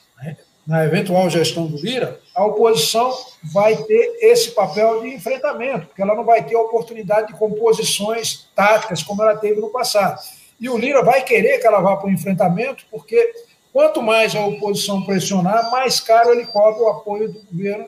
[0.65, 3.13] na eventual gestão do Lira, a oposição
[3.51, 8.47] vai ter esse papel de enfrentamento, porque ela não vai ter a oportunidade de composições
[8.55, 10.21] táticas como ela teve no passado.
[10.61, 13.33] E o Lira vai querer que ela vá para o enfrentamento, porque
[13.73, 17.87] quanto mais a oposição pressionar, mais caro ele cobra o apoio do governo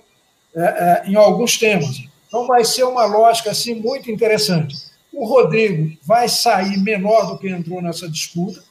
[0.56, 2.04] é, é, em alguns temas.
[2.28, 4.76] Então vai ser uma lógica assim muito interessante.
[5.14, 8.64] O Rodrigo vai sair menor do que entrou nessa disputa,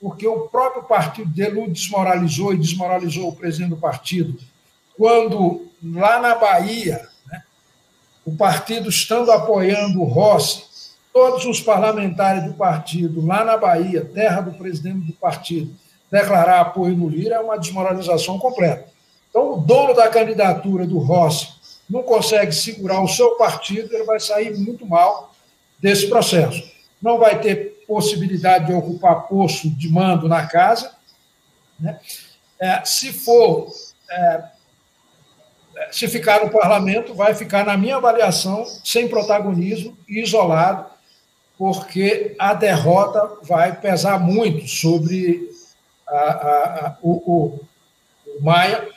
[0.00, 4.38] porque o próprio partido dele o desmoralizou e desmoralizou o presidente do partido,
[4.96, 7.42] quando lá na Bahia, né,
[8.24, 10.67] o partido estando apoiando o Rossi,
[11.18, 15.74] todos os parlamentares do partido lá na Bahia, terra do presidente do partido,
[16.08, 18.86] declarar apoio no Lira é uma desmoralização completa.
[19.28, 21.48] Então, o dono da candidatura do Rossi
[21.90, 25.34] não consegue segurar o seu partido, ele vai sair muito mal
[25.80, 26.62] desse processo.
[27.02, 30.92] Não vai ter possibilidade de ocupar posto de mando na casa.
[31.80, 31.98] Né?
[32.60, 33.72] É, se for,
[34.08, 34.44] é,
[35.90, 40.96] se ficar no parlamento, vai ficar, na minha avaliação, sem protagonismo e isolado,
[41.58, 45.50] porque a derrota vai pesar muito sobre
[46.06, 47.60] a, a, a, o, o,
[48.26, 48.88] o Maia.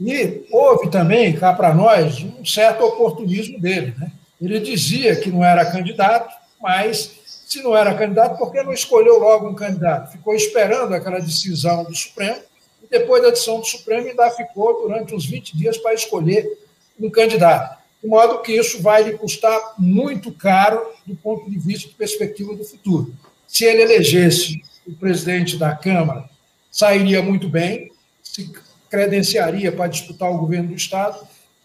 [0.00, 3.94] E houve também, cá para nós, um certo oportunismo dele.
[3.98, 4.10] Né?
[4.40, 7.12] Ele dizia que não era candidato, mas
[7.46, 10.12] se não era candidato, por que não escolheu logo um candidato?
[10.12, 12.40] Ficou esperando aquela decisão do Supremo,
[12.82, 16.58] e depois da decisão do Supremo ainda ficou durante uns 20 dias para escolher
[16.98, 17.81] um candidato.
[18.02, 22.54] De modo que isso vai lhe custar muito caro do ponto de vista de perspectiva
[22.54, 23.14] do futuro.
[23.46, 26.28] Se ele elegesse o presidente da Câmara,
[26.70, 27.92] sairia muito bem,
[28.22, 28.50] se
[28.90, 31.18] credenciaria para disputar o governo do Estado,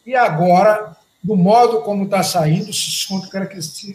[0.05, 3.07] e agora, do modo como está saindo, se,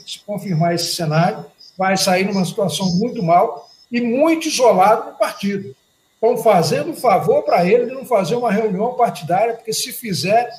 [0.06, 1.46] se confirmar esse cenário,
[1.78, 5.74] vai sair numa situação muito mal e muito isolado no partido.
[6.14, 10.50] Estão fazendo um favor para ele de não fazer uma reunião partidária, porque se fizer,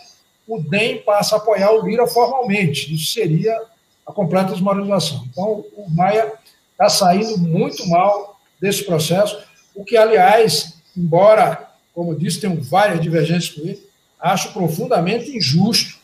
[0.48, 2.94] o DEM passa a apoiar o Lira formalmente.
[2.94, 3.60] Isso seria
[4.06, 5.26] a completa desmoralização.
[5.30, 6.34] Então, o Maia
[6.72, 9.42] está saindo muito mal desse processo,
[9.76, 13.90] o que, aliás, embora, como disse, tenho várias divergências com ele,
[14.20, 15.98] acho profundamente injusto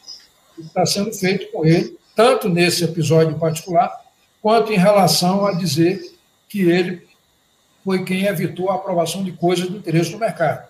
[0.58, 3.92] o que está sendo feito com ele, tanto nesse episódio em particular,
[4.42, 6.02] quanto em relação a dizer
[6.48, 7.08] que ele
[7.84, 10.69] foi quem evitou a aprovação de coisas do interesse do mercado.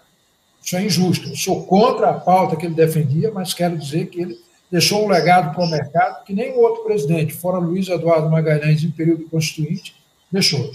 [0.64, 1.30] Isso é injusto.
[1.30, 4.40] Eu sou contra a pauta que ele defendia, mas quero dizer que ele
[4.72, 8.92] deixou um legado para o mercado que nem outro presidente, fora Luiz Eduardo Magalhães, em
[8.92, 9.96] período constituinte,
[10.32, 10.72] deixou.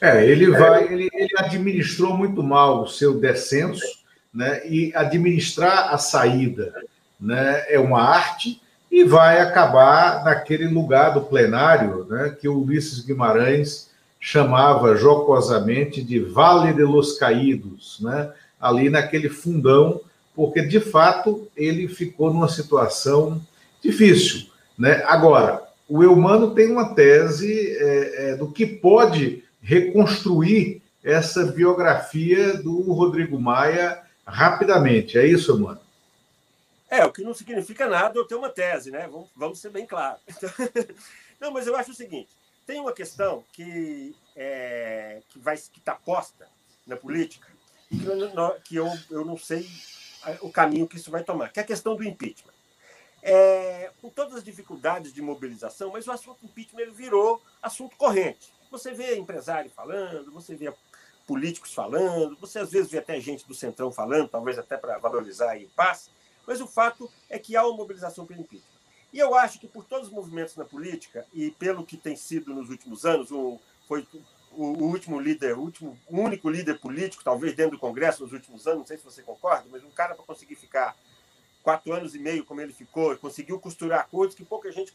[0.00, 3.84] É, ele vai, ele, ele administrou muito mal o seu descenso,
[4.32, 4.66] né?
[4.66, 6.72] E administrar a saída,
[7.20, 7.64] né?
[7.68, 13.88] É uma arte e vai acabar naquele lugar do plenário né, que o Ulisses Guimarães
[14.18, 20.00] chamava jocosamente de Vale de los Caídos, né, ali naquele fundão,
[20.34, 23.40] porque de fato ele ficou numa situação
[23.82, 24.48] difícil.
[24.78, 25.02] Né?
[25.06, 32.92] Agora, o Eumano tem uma tese é, é, do que pode reconstruir essa biografia do
[32.92, 35.18] Rodrigo Maia rapidamente.
[35.18, 35.80] É isso, Eumano?
[36.88, 39.08] É, o que não significa nada eu ter uma tese, né?
[39.10, 40.20] Vamos, vamos ser bem claros.
[41.40, 42.28] Não, mas eu acho o seguinte:
[42.66, 46.48] tem uma questão que é, que vai que está posta
[46.86, 47.46] na política
[47.90, 49.68] que, eu, que eu, eu não sei
[50.40, 52.52] o caminho que isso vai tomar, que é a questão do impeachment.
[53.22, 58.52] É, com todas as dificuldades de mobilização, mas o assunto impeachment ele virou assunto corrente.
[58.70, 60.72] Você vê empresário falando, você vê
[61.26, 65.56] políticos falando, você às vezes vê até gente do Centrão falando, talvez até para valorizar
[65.56, 66.10] e paz,
[66.46, 68.70] mas o fato é que há uma mobilização pelo impeachment.
[69.12, 72.54] E eu acho que por todos os movimentos na política e pelo que tem sido
[72.54, 74.06] nos últimos anos, o, foi
[74.52, 78.80] o, último líder, o último, único líder político, talvez dentro do Congresso nos últimos anos,
[78.80, 80.96] não sei se você concorda, mas um cara para conseguir ficar
[81.62, 84.92] quatro anos e meio como ele ficou, conseguiu costurar coisas que pouca gente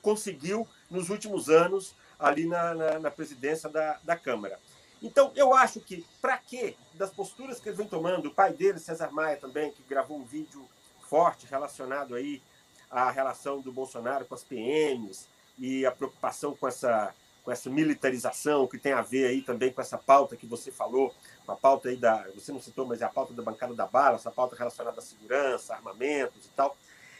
[0.00, 4.58] conseguiu nos últimos anos ali na, na, na presidência da, da Câmara.
[5.02, 6.76] Então, eu acho que, para quê?
[6.94, 10.24] Das posturas que ele vem tomando, o pai dele, César Maia, também, que gravou um
[10.24, 10.68] vídeo
[11.08, 12.40] forte relacionado aí
[12.88, 15.26] à relação do Bolsonaro com as PMs
[15.58, 17.12] e a preocupação com essa,
[17.42, 21.14] com essa militarização, que tem a ver aí também com essa pauta que você falou,
[21.44, 22.26] com a pauta aí da.
[22.34, 25.02] Você não citou, mas é a pauta da bancada da bala, essa pauta relacionada à
[25.02, 26.76] segurança, armamentos e tal.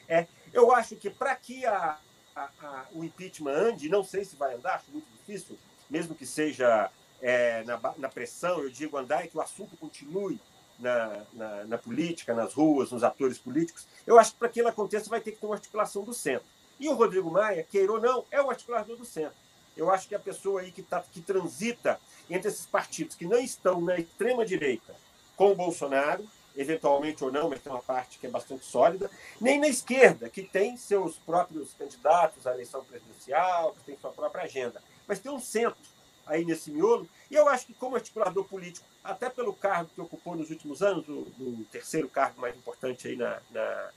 [0.08, 1.98] É, eu acho que para que a,
[2.34, 5.58] a, a, o impeachment ande, não sei se vai andar, acho muito difícil,
[5.90, 10.40] mesmo que seja é, na, na, pressão, eu digo andar e que o assunto continue
[10.78, 14.68] na, na, na, política, nas ruas, nos atores políticos, eu acho que para que ele
[14.68, 16.46] aconteça vai ter que ter uma articulação do centro.
[16.80, 19.36] E o Rodrigo Maia, queira ou não, é o articulador do centro.
[19.76, 21.98] Eu acho que a pessoa aí que, tá, que transita
[22.28, 24.94] entre esses partidos que não estão na extrema-direita
[25.36, 29.10] com o Bolsonaro, eventualmente ou não, mas tem uma parte que é bastante sólida,
[29.40, 34.44] nem na esquerda, que tem seus próprios candidatos à eleição presidencial, que tem sua própria
[34.44, 34.82] agenda.
[35.06, 35.80] Mas tem um centro
[36.26, 40.36] aí nesse miolo, e eu acho que como articulador político, até pelo cargo que ocupou
[40.36, 43.90] nos últimos anos, o, o terceiro cargo mais importante aí na, na,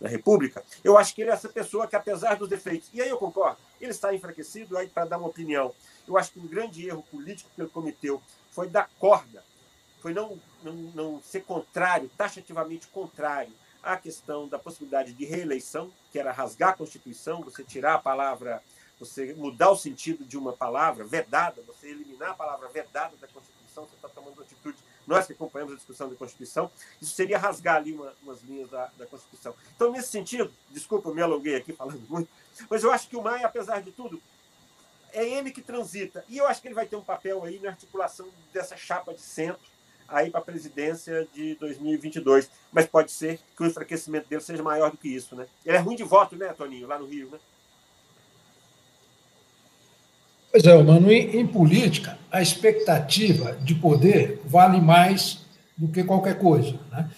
[0.00, 3.08] na, República, eu acho que ele é essa pessoa que, apesar dos defeitos, e aí
[3.08, 5.74] eu concordo, ele está enfraquecido, aí para dar uma opinião,
[6.06, 9.44] eu acho que um grande erro político que ele cometeu foi dar corda,
[10.00, 16.18] foi não, não, não ser contrário, taxativamente contrário à questão da possibilidade de reeleição, que
[16.18, 18.62] era rasgar a Constituição, você tirar a palavra
[19.00, 23.86] você mudar o sentido de uma palavra vedada, você eliminar a palavra vedada da Constituição,
[23.86, 24.76] você está tomando atitude.
[25.10, 26.70] Nós que acompanhamos a discussão da Constituição,
[27.02, 29.52] isso seria rasgar ali uma, umas linhas da, da Constituição.
[29.74, 32.28] Então, nesse sentido, desculpa, eu me alonguei aqui falando muito,
[32.70, 34.22] mas eu acho que o Maia, apesar de tudo,
[35.12, 36.24] é ele que transita.
[36.28, 39.20] E eu acho que ele vai ter um papel aí na articulação dessa chapa de
[39.20, 39.60] centro
[40.06, 42.48] aí para a presidência de 2022.
[42.70, 45.48] Mas pode ser que o enfraquecimento dele seja maior do que isso, né?
[45.66, 47.40] Ele é ruim de voto, né, Toninho, lá no Rio, né?
[50.50, 55.46] Pois é, mano, em, em política, a expectativa de poder vale mais
[55.76, 56.74] do que qualquer coisa.
[56.90, 57.08] Né?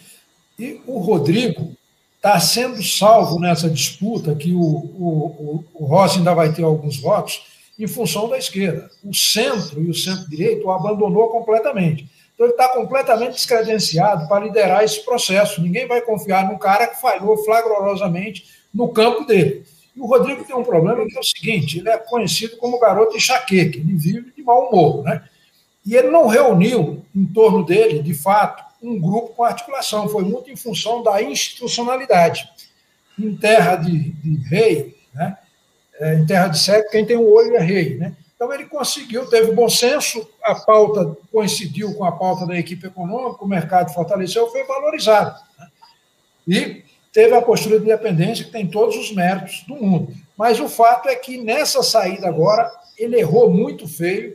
[0.58, 1.74] E o Rodrigo
[2.16, 7.00] está sendo salvo nessa disputa, que o, o, o, o Rossi ainda vai ter alguns
[7.00, 7.42] votos,
[7.78, 8.90] em função da esquerda.
[9.02, 12.08] O centro e o centro-direito o abandonou completamente.
[12.34, 15.60] Então, ele está completamente descredenciado para liderar esse processo.
[15.60, 19.64] Ninguém vai confiar num cara que falhou flagrosamente no campo dele.
[19.94, 23.16] E o Rodrigo tem um problema que é o seguinte: ele é conhecido como garoto
[23.16, 25.24] enxaqueca, ele vive de mau humor, né?
[25.84, 30.50] E ele não reuniu em torno dele, de fato, um grupo com articulação, foi muito
[30.50, 32.48] em função da institucionalidade.
[33.18, 35.36] Em terra de, de rei, né?
[36.00, 38.16] É, em terra de cego, quem tem um olho é rei, né?
[38.34, 43.44] Então ele conseguiu, teve bom senso, a pauta coincidiu com a pauta da equipe econômica,
[43.44, 45.38] o mercado fortaleceu, foi valorizado.
[45.56, 45.68] Né?
[46.48, 50.14] E teve a postura de independência, que tem todos os méritos do mundo.
[50.36, 54.34] Mas o fato é que nessa saída agora, ele errou muito feio,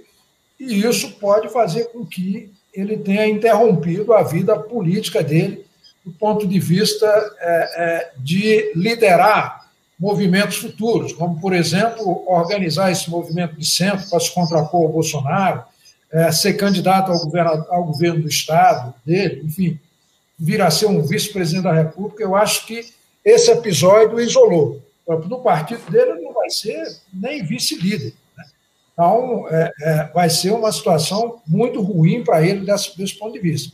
[0.59, 5.65] e isso pode fazer com que ele tenha interrompido a vida política dele,
[6.05, 7.05] do ponto de vista
[7.39, 9.67] é, é, de liderar
[9.99, 15.63] movimentos futuros, como, por exemplo, organizar esse movimento de centro para se contrapor ao Bolsonaro,
[16.11, 19.79] é, ser candidato ao ao governo do Estado dele, enfim
[20.37, 22.85] vir a ser um vice-presidente da República, eu acho que
[23.25, 24.81] esse episódio isolou.
[25.07, 28.13] No partido dele, ele não vai ser nem vice-líder.
[28.37, 28.45] Né?
[28.93, 33.39] Então, é, é, vai ser uma situação muito ruim para ele desse, desse, ponto de
[33.39, 33.73] vista.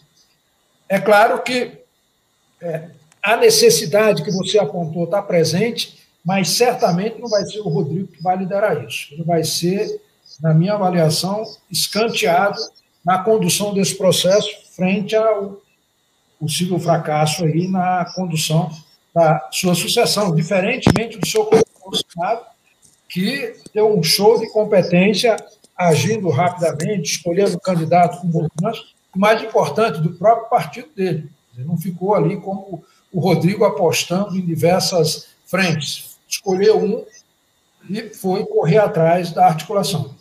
[0.88, 1.80] É claro que
[2.62, 2.90] é,
[3.22, 8.22] a necessidade que você apontou está presente, mas certamente não vai ser o Rodrigo que
[8.22, 9.14] vai liderar isso.
[9.14, 10.02] Ele vai ser,
[10.40, 12.60] na minha avaliação, escanteado
[13.04, 15.63] na condução desse processo frente ao
[16.44, 18.70] possível fracasso aí na condução
[19.16, 21.50] da sua sucessão, diferentemente do seu
[21.82, 22.42] Bolsonaro,
[23.08, 25.38] que deu um show de competência,
[25.78, 28.78] agindo rapidamente, escolhendo o candidato com Bolsonaro,
[29.16, 31.30] o mais importante, do próprio partido dele.
[31.56, 36.18] Ele não ficou ali como o Rodrigo apostando em diversas frentes.
[36.28, 37.06] Escolheu um
[37.90, 40.14] e foi correr atrás da articulação.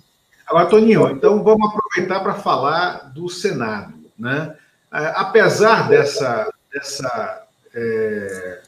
[0.46, 3.94] Agora, Toninho, então vamos aproveitar para falar do Senado.
[4.16, 4.54] Né?
[4.92, 8.60] É, apesar dessa, dessa é,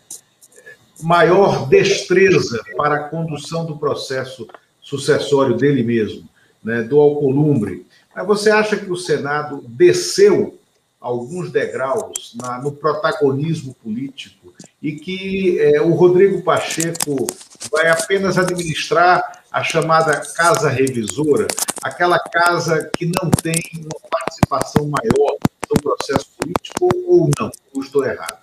[1.02, 4.48] maior destreza para a condução do processo
[4.80, 6.28] sucessório dele mesmo,
[6.62, 7.86] né, do Alcolumbre,
[8.26, 10.58] você acha que o Senado desceu
[11.00, 17.26] alguns degraus na, no protagonismo político e que é, o Rodrigo Pacheco
[17.70, 21.46] vai apenas administrar a chamada casa revisora,
[21.80, 25.36] aquela casa que não tem uma participação maior
[25.70, 27.52] no processo político ou não?
[27.72, 28.38] Ou estou errado?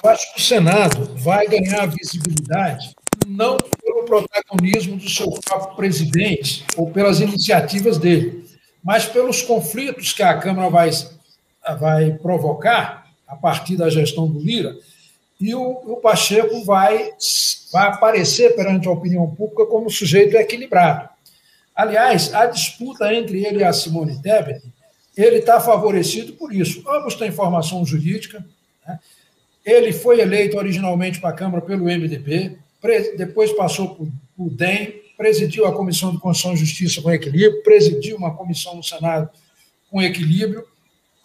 [0.00, 2.94] Eu acho que o Senado vai ganhar visibilidade
[3.26, 8.48] não pelo protagonismo do seu próprio presidente ou pelas iniciativas dele,
[8.80, 10.90] mas pelos conflitos que a Câmara vai,
[11.80, 14.76] vai provocar a partir da gestão do Lira,
[15.40, 17.10] e o, o Pacheco vai,
[17.72, 21.08] vai aparecer perante a opinião pública como sujeito equilibrado.
[21.74, 24.62] Aliás, a disputa entre ele e a Simone Tebet,
[25.16, 26.82] ele está favorecido por isso.
[26.88, 28.44] Ambos têm formação jurídica.
[28.86, 28.98] Né?
[29.64, 32.56] Ele foi eleito originalmente para a Câmara pelo MDB,
[33.16, 38.16] depois passou por, por DEM, presidiu a Comissão de Constituição e Justiça com equilíbrio, presidiu
[38.16, 39.28] uma comissão no Senado
[39.90, 40.64] com equilíbrio,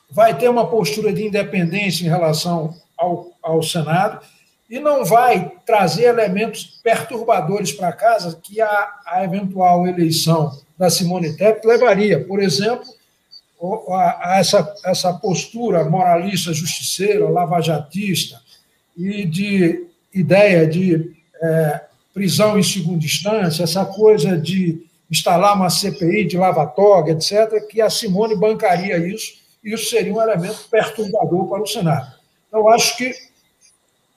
[0.09, 4.19] vai ter uma postura de independência em relação ao, ao Senado
[4.69, 11.35] e não vai trazer elementos perturbadores para casa que a, a eventual eleição da Simone
[11.35, 12.23] Tebet levaria.
[12.23, 12.85] Por exemplo,
[13.89, 18.39] a, a essa, essa postura moralista, justiceira, lavajatista
[18.95, 21.81] e de ideia de é,
[22.13, 27.89] prisão em segunda instância, essa coisa de instalar uma CPI de lava-toga, etc., que a
[27.89, 32.13] Simone bancaria isso, e isso seria um elemento perturbador para o Senado.
[32.47, 33.13] Então, acho que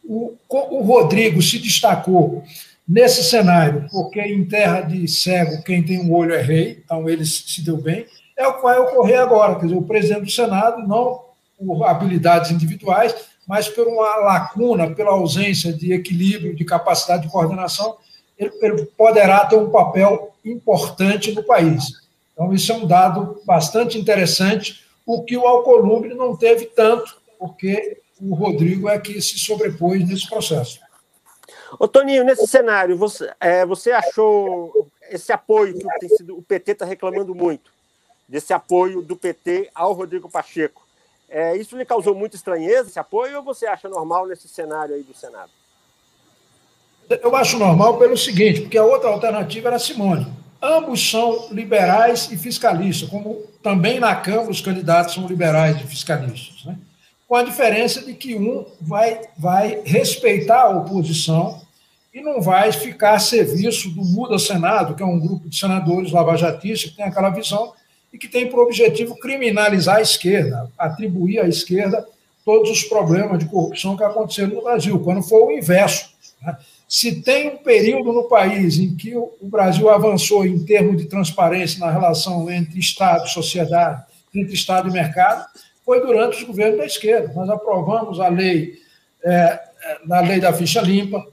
[0.05, 2.43] o, o Rodrigo se destacou
[2.87, 7.25] nesse cenário, porque em terra de cego, quem tem um olho é rei, então ele
[7.25, 9.55] se deu bem, é o que vai ocorrer agora.
[9.57, 11.23] Quer dizer, o presidente do Senado, não
[11.59, 13.15] por habilidades individuais,
[13.47, 17.97] mas por uma lacuna, pela ausência de equilíbrio, de capacidade de coordenação,
[18.39, 21.85] ele, ele poderá ter um papel importante no país.
[22.33, 27.99] Então, isso é um dado bastante interessante, o que o Alcolumbre não teve tanto, porque
[28.21, 30.79] o Rodrigo é que se sobrepôs nesse processo.
[31.79, 36.73] Ô, Toninho, nesse cenário, você, é, você achou esse apoio que tem sido, o PT
[36.73, 37.73] está reclamando muito,
[38.29, 40.87] desse apoio do PT ao Rodrigo Pacheco.
[41.29, 45.03] É, isso lhe causou muita estranheza, esse apoio, ou você acha normal nesse cenário aí
[45.03, 45.51] do Senado?
[47.09, 50.27] Eu acho normal pelo seguinte, porque a outra alternativa era Simone.
[50.63, 56.65] Ambos são liberais e fiscalistas, como também na Câmara os candidatos são liberais e fiscalistas.
[56.65, 56.79] Né?
[57.35, 61.61] Com a diferença de que um vai, vai respeitar a oposição
[62.15, 66.13] e não vai ficar a serviço do Muda Senado, que é um grupo de senadores
[66.13, 67.73] lavajatistas que tem aquela visão
[68.13, 72.07] e que tem por objetivo criminalizar a esquerda, atribuir à esquerda
[72.45, 76.11] todos os problemas de corrupção que aconteceram no Brasil, quando foi o inverso.
[76.41, 76.57] Né?
[76.89, 81.81] Se tem um período no país em que o Brasil avançou em termos de transparência
[81.81, 85.45] na relação entre Estado e sociedade, entre Estado e mercado,
[85.85, 87.33] foi durante os governos da esquerda.
[87.35, 88.79] Nós aprovamos a lei,
[89.23, 89.61] é,
[90.11, 91.25] a lei da ficha limpa,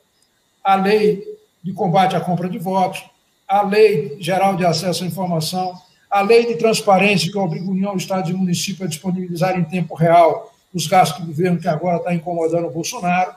[0.64, 1.24] a lei
[1.64, 3.04] de combate à compra de votos,
[3.48, 5.74] a lei geral de acesso à informação,
[6.10, 9.96] a lei de transparência, que obriga a União, Estados e municípios a disponibilizar em tempo
[9.96, 13.36] real os gastos do governo, que agora está incomodando o Bolsonaro,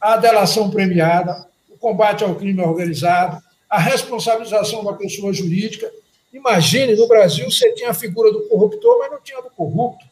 [0.00, 5.90] a delação premiada, o combate ao crime organizado, a responsabilização da pessoa jurídica.
[6.32, 10.06] Imagine, no Brasil, você tinha a figura do corruptor, mas não tinha do corrupto.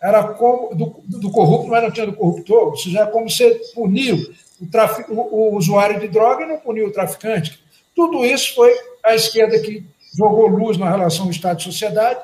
[0.00, 2.76] Era como do, do corrupto, mas não tinha do corruptor.
[2.76, 4.16] Seja, é como você puniu
[4.60, 7.58] o, trafic, o, o usuário de droga e não puniu o traficante.
[7.94, 8.74] Tudo isso foi
[9.04, 9.84] a esquerda que
[10.16, 12.20] jogou luz na relação Estado e sociedade,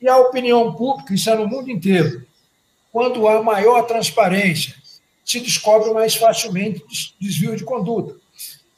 [0.00, 2.24] e a opinião pública, isso é no mundo inteiro.
[2.92, 4.74] Quando há maior transparência,
[5.24, 6.84] se descobre mais facilmente
[7.20, 8.14] desvio de conduta.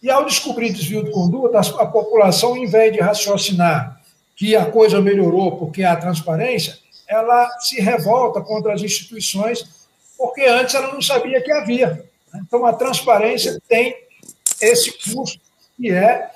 [0.02, 4.00] E ao descobrir desvio de conduta, a população, em vez de raciocinar
[4.36, 6.78] que a coisa melhorou porque há transparência,
[7.08, 12.04] ela se revolta contra as instituições, porque antes ela não sabia que havia.
[12.34, 13.96] Então, a transparência tem
[14.60, 15.40] esse custo
[15.76, 16.30] que é,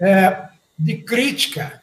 [0.00, 0.48] é
[0.78, 1.82] de crítica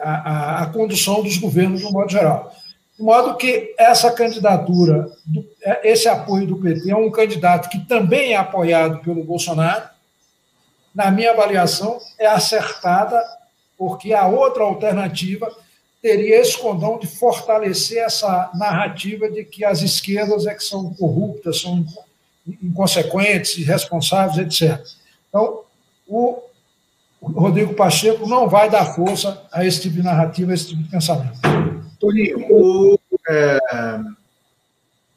[0.00, 2.52] à, à, à, condução dos governos, de um modo geral.
[2.98, 5.10] De modo que essa candidatura,
[5.62, 9.88] é, esse apoio do PT é um candidato que também é apoiado pelo Bolsonaro,
[10.94, 13.22] na minha avaliação, é acertada,
[13.78, 15.50] porque a outra alternativa
[16.02, 21.60] teria esse condão de fortalecer essa narrativa de que as esquerdas é que são corruptas,
[21.60, 21.84] são
[22.62, 24.84] inconsequentes, irresponsáveis, etc.
[25.28, 25.60] Então,
[26.08, 26.42] o
[27.20, 30.88] Rodrigo Pacheco não vai dar força a esse tipo de narrativa, a esse tipo de
[30.88, 31.38] pensamento.
[31.98, 32.98] Toninho, o,
[33.28, 33.58] é,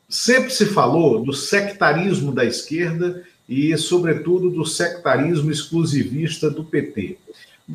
[0.10, 7.18] sempre se falou do sectarismo da esquerda e, sobretudo, do sectarismo exclusivista do PT.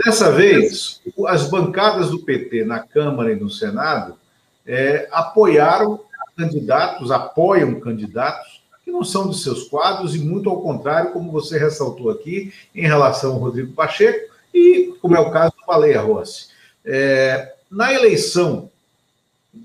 [0.05, 4.16] Dessa vez, as bancadas do PT na Câmara e no Senado
[4.64, 6.01] é, apoiaram
[6.36, 11.59] candidatos, apoiam candidatos que não são de seus quadros e, muito ao contrário, como você
[11.59, 16.49] ressaltou aqui, em relação ao Rodrigo Pacheco e, como é o caso do Baleia Rossi.
[16.84, 18.70] É, na eleição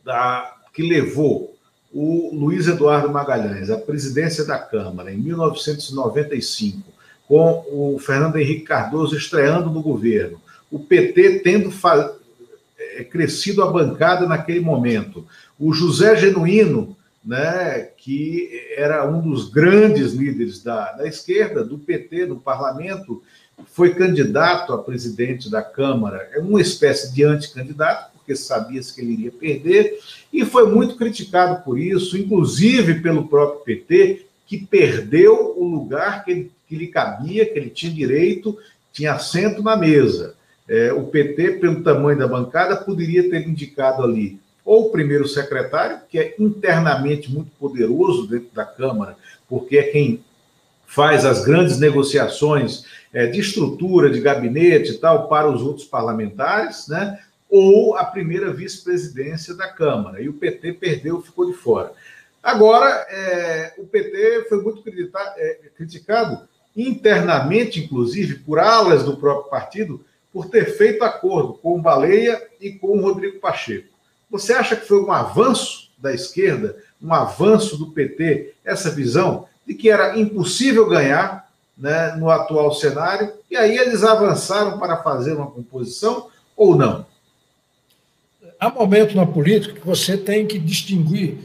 [0.04, 1.56] da, que levou
[1.94, 6.92] o Luiz Eduardo Magalhães à presidência da Câmara em 1995,
[7.28, 11.72] com o Fernando Henrique Cardoso estreando no governo, o PT tendo
[12.78, 15.26] é, crescido a bancada naquele momento,
[15.60, 22.26] o José Genuíno né, que era um dos grandes líderes da, da esquerda, do PT
[22.26, 23.24] no parlamento,
[23.68, 29.14] foi candidato a presidente da Câmara, é uma espécie de anticandidato, porque sabia-se que ele
[29.14, 30.00] iria perder,
[30.32, 36.32] e foi muito criticado por isso, inclusive pelo próprio PT, que perdeu o lugar que,
[36.32, 38.58] ele, que lhe cabia, que ele tinha direito,
[38.92, 40.36] tinha assento na mesa.
[40.68, 46.00] É, o PT, pelo tamanho da bancada, poderia ter indicado ali ou o primeiro secretário,
[46.10, 49.18] que é internamente muito poderoso dentro da Câmara,
[49.48, 50.24] porque é quem
[50.88, 56.88] faz as grandes negociações é, de estrutura, de gabinete e tal, para os outros parlamentares,
[56.88, 57.20] né?
[57.50, 60.22] ou a primeira vice-presidência da Câmara.
[60.22, 61.92] E o PT perdeu, ficou de fora.
[62.42, 64.84] Agora, é, o PT foi muito
[65.38, 71.82] é, criticado internamente, inclusive, por alas do próprio partido, por ter feito acordo com o
[71.82, 73.90] Baleia e com o Rodrigo Pacheco.
[74.32, 79.76] Você acha que foi um avanço da esquerda, um avanço do PT, essa visão de
[79.76, 85.50] que era impossível ganhar né, no atual cenário, e aí eles avançaram para fazer uma
[85.50, 87.06] composição ou não?
[88.60, 91.38] Há momento na política que você tem que distinguir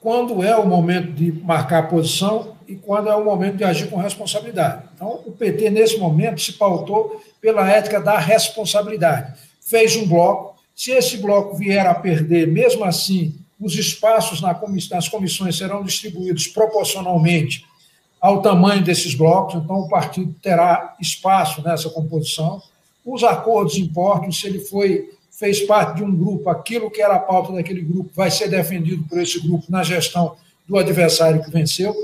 [0.00, 3.88] quando é o momento de marcar a posição e quando é o momento de agir
[3.88, 4.84] com responsabilidade.
[4.94, 9.32] Então, o PT, nesse momento, se pautou pela ética da responsabilidade.
[9.60, 15.56] Fez um bloco, se esse bloco vier a perder, mesmo assim, os espaços nas comissões
[15.56, 17.64] serão distribuídos proporcionalmente
[18.20, 22.62] ao tamanho desses blocos, então o partido terá espaço nessa composição.
[23.04, 27.20] Os acordos importam, se ele foi fez parte de um grupo, aquilo que era a
[27.20, 30.34] pauta daquele grupo vai ser defendido por esse grupo na gestão
[30.66, 31.94] do adversário que venceu,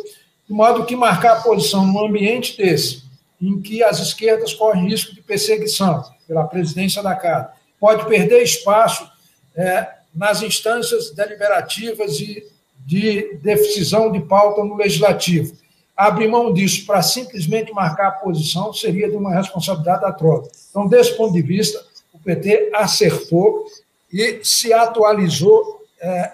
[0.47, 3.05] de modo que marcar a posição num ambiente desse,
[3.41, 9.09] em que as esquerdas correm risco de perseguição pela presidência da Casa, pode perder espaço
[9.57, 12.47] é, nas instâncias deliberativas e
[12.87, 15.57] de decisão de pauta no legislativo.
[15.97, 20.51] Abrir mão disso para simplesmente marcar a posição seria de uma responsabilidade da troca.
[20.71, 21.83] Então, desse ponto de vista,
[22.13, 23.65] o PT acertou
[24.13, 26.33] e se atualizou é,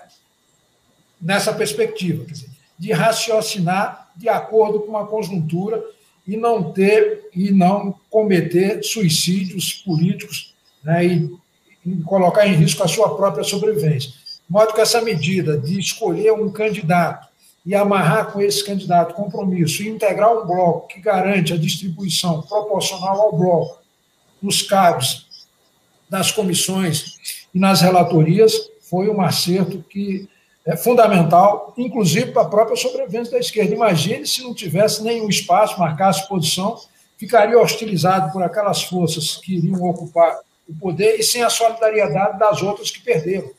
[1.21, 2.50] nessa perspectiva, dizer,
[2.81, 5.85] de raciocinar de acordo com a conjuntura
[6.27, 11.31] e não ter e não cometer suicídios políticos né, e
[12.07, 14.11] colocar em risco a sua própria sobrevivência.
[14.11, 14.17] De
[14.49, 17.29] modo que essa medida de escolher um candidato
[17.67, 23.21] e amarrar com esse candidato compromisso e integrar um bloco que garante a distribuição proporcional
[23.21, 23.79] ao bloco
[24.41, 25.27] nos cargos
[26.09, 30.27] das comissões e nas relatorias foi um acerto que
[30.71, 33.75] é fundamental, inclusive para a própria sobrevivência da esquerda.
[33.75, 36.79] Imagine se não tivesse nenhum espaço, marcasse posição,
[37.19, 42.63] ficaria hostilizado por aquelas forças que iriam ocupar o poder e sem a solidariedade das
[42.63, 43.51] outras que perderam.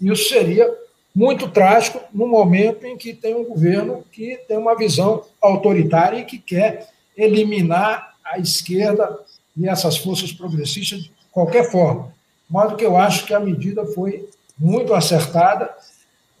[0.00, 0.68] Isso seria
[1.14, 6.24] muito trágico no momento em que tem um governo que tem uma visão autoritária e
[6.24, 9.16] que quer eliminar a esquerda
[9.56, 12.12] e essas forças progressistas de qualquer forma.
[12.48, 15.72] De modo que eu acho que a medida foi muito acertada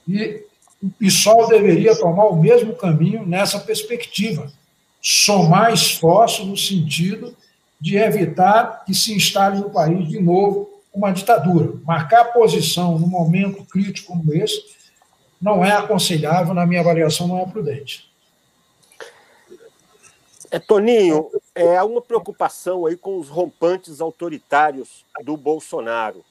[0.06, 0.44] e
[0.82, 4.52] o PSOL deveria tomar o mesmo caminho nessa perspectiva,
[5.00, 7.36] somar esforços no sentido
[7.80, 11.74] de evitar que se instale no país de novo uma ditadura.
[11.84, 14.76] Marcar posição num momento crítico como esse
[15.40, 18.10] não é aconselhável, na minha avaliação, não é prudente.
[20.50, 26.24] É, Toninho, é uma preocupação aí com os rompantes autoritários do Bolsonaro.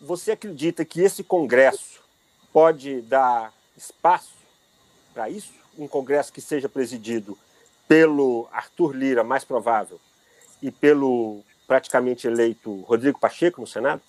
[0.00, 2.03] Você acredita que esse Congresso
[2.54, 4.36] pode dar espaço
[5.12, 5.52] para isso?
[5.76, 7.36] Um Congresso que seja presidido
[7.88, 10.00] pelo Arthur Lira, mais provável,
[10.62, 14.00] e pelo praticamente eleito Rodrigo Pacheco no Senado?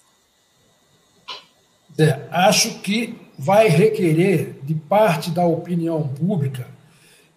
[1.98, 6.68] É, acho que vai requerer de parte da opinião pública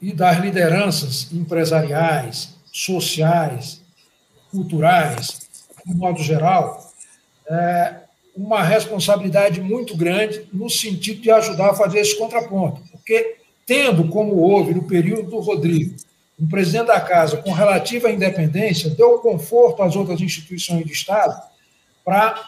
[0.02, 3.80] e das lideranças empresariais, sociais,
[4.50, 5.48] culturais,
[5.86, 6.92] de modo geral,
[7.48, 8.07] é,
[8.38, 12.80] uma responsabilidade muito grande no sentido de ajudar a fazer esse contraponto.
[12.92, 13.36] Porque,
[13.66, 15.96] tendo como houve no período do Rodrigo,
[16.40, 21.36] um presidente da casa com relativa independência deu conforto às outras instituições de Estado
[22.04, 22.46] para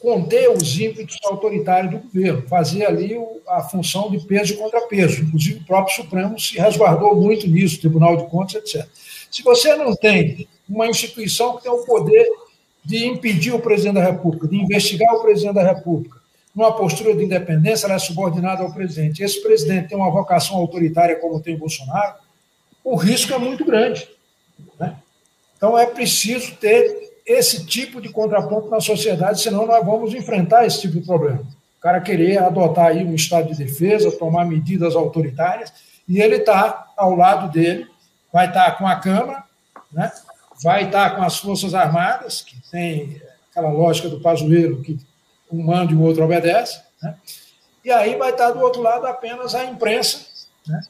[0.00, 3.14] conter os ímpetos autoritários do governo, fazer ali
[3.46, 5.22] a função de peso e contrapeso.
[5.22, 8.88] Inclusive, o próprio Supremo se resguardou muito nisso, Tribunal de Contas, etc.
[9.30, 12.26] Se você não tem uma instituição que tem o poder
[12.86, 16.20] de impedir o presidente da República, de investigar o presidente da República,
[16.54, 19.24] numa postura de independência, ela é subordinada ao presidente.
[19.24, 22.14] Esse presidente tem uma vocação autoritária como tem Bolsonaro,
[22.84, 24.08] o risco é muito grande.
[24.78, 24.94] Né?
[25.56, 30.82] Então, é preciso ter esse tipo de contraponto na sociedade, senão nós vamos enfrentar esse
[30.82, 31.42] tipo de problema.
[31.78, 35.72] O cara querer adotar aí um estado de defesa, tomar medidas autoritárias,
[36.08, 37.84] e ele está ao lado dele,
[38.32, 39.42] vai estar tá com a Câmara,
[39.92, 40.12] né?
[40.62, 44.98] Vai estar com as Forças Armadas, que tem aquela lógica do pazueiro que
[45.50, 47.16] um manda e o outro obedece, né?
[47.84, 50.26] e aí vai estar do outro lado apenas a imprensa.
[50.66, 50.80] Né?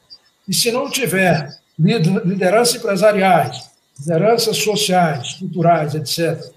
[0.47, 6.51] E se não tiver lideranças empresariais, lideranças sociais, culturais, etc.,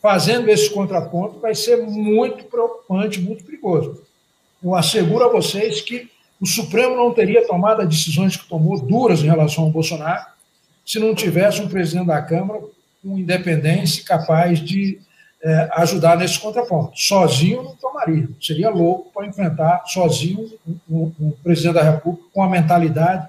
[0.00, 4.02] fazendo esse contraponto, vai ser muito preocupante, muito perigoso.
[4.62, 9.20] Eu asseguro a vocês que o Supremo não teria tomado as decisões que tomou, duras
[9.20, 10.26] em relação ao Bolsonaro,
[10.84, 12.60] se não tivesse um presidente da Câmara
[13.02, 14.98] com independência capaz de
[15.42, 16.92] é, ajudar nesse contraponto.
[16.98, 18.28] Sozinho não tomaria.
[18.40, 20.50] Seria louco para enfrentar sozinho
[20.88, 23.28] um, um, presidente da República com a mentalidade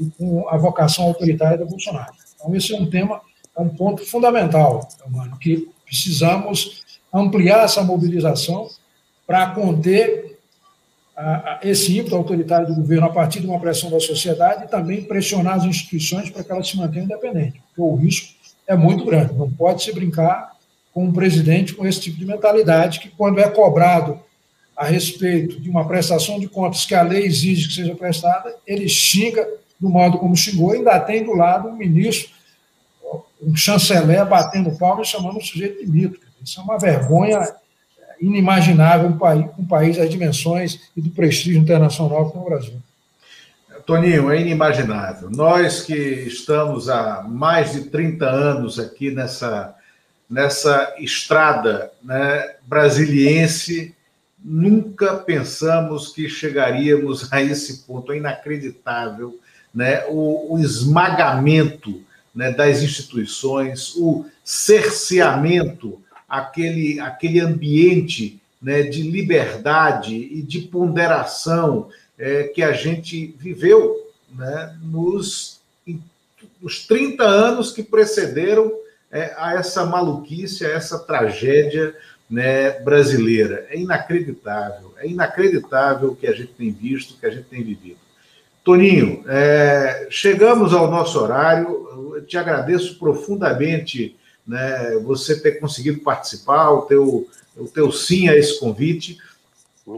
[0.00, 2.12] e com a vocação autoritária do Bolsonaro.
[2.34, 3.20] Então, esse é um tema,
[3.56, 6.82] é um ponto fundamental, mano, que precisamos
[7.12, 8.68] ampliar essa mobilização
[9.26, 10.35] para conter
[11.62, 15.54] esse ímpeto autoritário do governo a partir de uma pressão da sociedade e também pressionar
[15.54, 18.34] as instituições para que elas se mantenham independentes, porque o risco
[18.66, 19.32] é muito grande.
[19.34, 20.52] Não pode se brincar
[20.92, 24.20] com um presidente com esse tipo de mentalidade que, quando é cobrado
[24.76, 28.88] a respeito de uma prestação de contas que a lei exige que seja prestada, ele
[28.88, 29.46] xinga
[29.80, 32.30] do modo como xingou, ainda tem do lado um ministro,
[33.42, 36.20] um chanceler batendo palma e chamando o sujeito de mito.
[36.42, 37.40] Isso é uma vergonha
[38.20, 42.74] inimaginável um país, um país das dimensões e do prestígio internacional como o Brasil.
[43.86, 45.30] Toninho, é inimaginável.
[45.30, 49.76] Nós que estamos há mais de 30 anos aqui nessa,
[50.28, 53.94] nessa estrada né, brasiliense,
[54.44, 58.12] nunca pensamos que chegaríamos a esse ponto.
[58.12, 59.38] É inacreditável
[59.72, 62.02] né, o, o esmagamento
[62.34, 72.44] né, das instituições, o cerceamento, aquele, aquele ambiente né, de liberdade e de ponderação é,
[72.44, 73.94] que a gente viveu
[74.34, 75.60] né, nos,
[76.60, 78.72] nos 30 anos que precederam
[79.10, 81.94] é, a essa maluquice, a essa tragédia
[82.28, 83.66] né, brasileira.
[83.70, 87.62] É inacreditável, é inacreditável o que a gente tem visto, o que a gente tem
[87.62, 87.98] vivido.
[88.64, 92.14] Toninho, é, chegamos ao nosso horário.
[92.16, 94.16] Eu te agradeço profundamente
[94.46, 99.18] né, você ter conseguido participar, o teu, o teu sim a esse convite.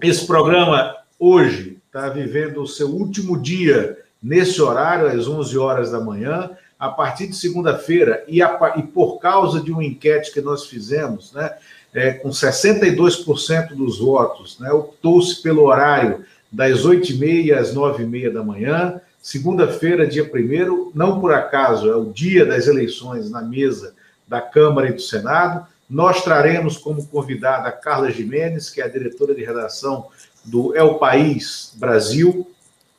[0.03, 6.01] Esse programa hoje está vivendo o seu último dia nesse horário, às 11 horas da
[6.01, 6.51] manhã.
[6.79, 11.57] A partir de segunda-feira, e, e, por causa de uma enquete que nós fizemos, né,
[11.93, 19.01] é, com 62% dos votos, né, optou-se pelo horário das 8h30 às 9h30 da manhã.
[19.21, 23.95] Segunda-feira, dia 1 não por acaso, é o dia das eleições na mesa
[24.29, 25.67] da Câmara e do Senado.
[25.89, 30.07] Nós traremos como convidada a Carla Jimenez, que é a diretora de redação
[30.45, 32.47] do El País Brasil,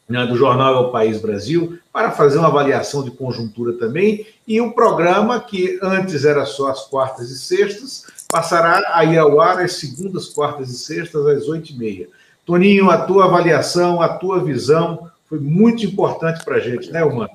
[0.08, 4.26] né, do jornal El País Brasil, para fazer uma avaliação de conjuntura também.
[4.48, 9.40] E o programa, que antes era só às quartas e sextas, passará a ir ao
[9.40, 12.08] ar às segundas, quartas e sextas, às oito e meia.
[12.44, 17.30] Toninho, a tua avaliação, a tua visão foi muito importante para a gente, né, Humano?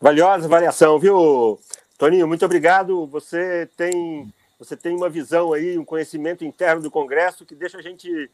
[0.00, 1.58] Valiosa avaliação, viu,
[2.02, 2.26] Toninho?
[2.26, 3.06] Muito obrigado.
[3.06, 4.28] Você tem,
[4.58, 8.28] você tem uma visão aí, um conhecimento interno do Congresso que deixa a gente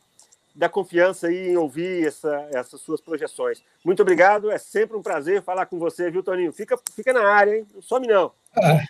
[0.54, 3.62] dar confiança aí em ouvir essa, essas suas projeções.
[3.84, 6.50] Muito obrigado, é sempre um prazer falar com você, viu, Toninho?
[6.50, 7.66] Fica, fica na área, hein?
[7.74, 8.32] Não some não.
[8.56, 8.80] Ah,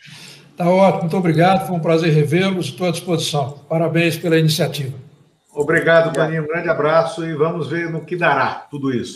[0.56, 3.58] tá ótimo, muito obrigado, foi um prazer revê-los, estou à disposição.
[3.68, 4.96] Parabéns pela iniciativa.
[5.52, 6.44] Obrigado, Toninho.
[6.44, 9.06] Um grande abraço e vamos ver no que dará tudo isso.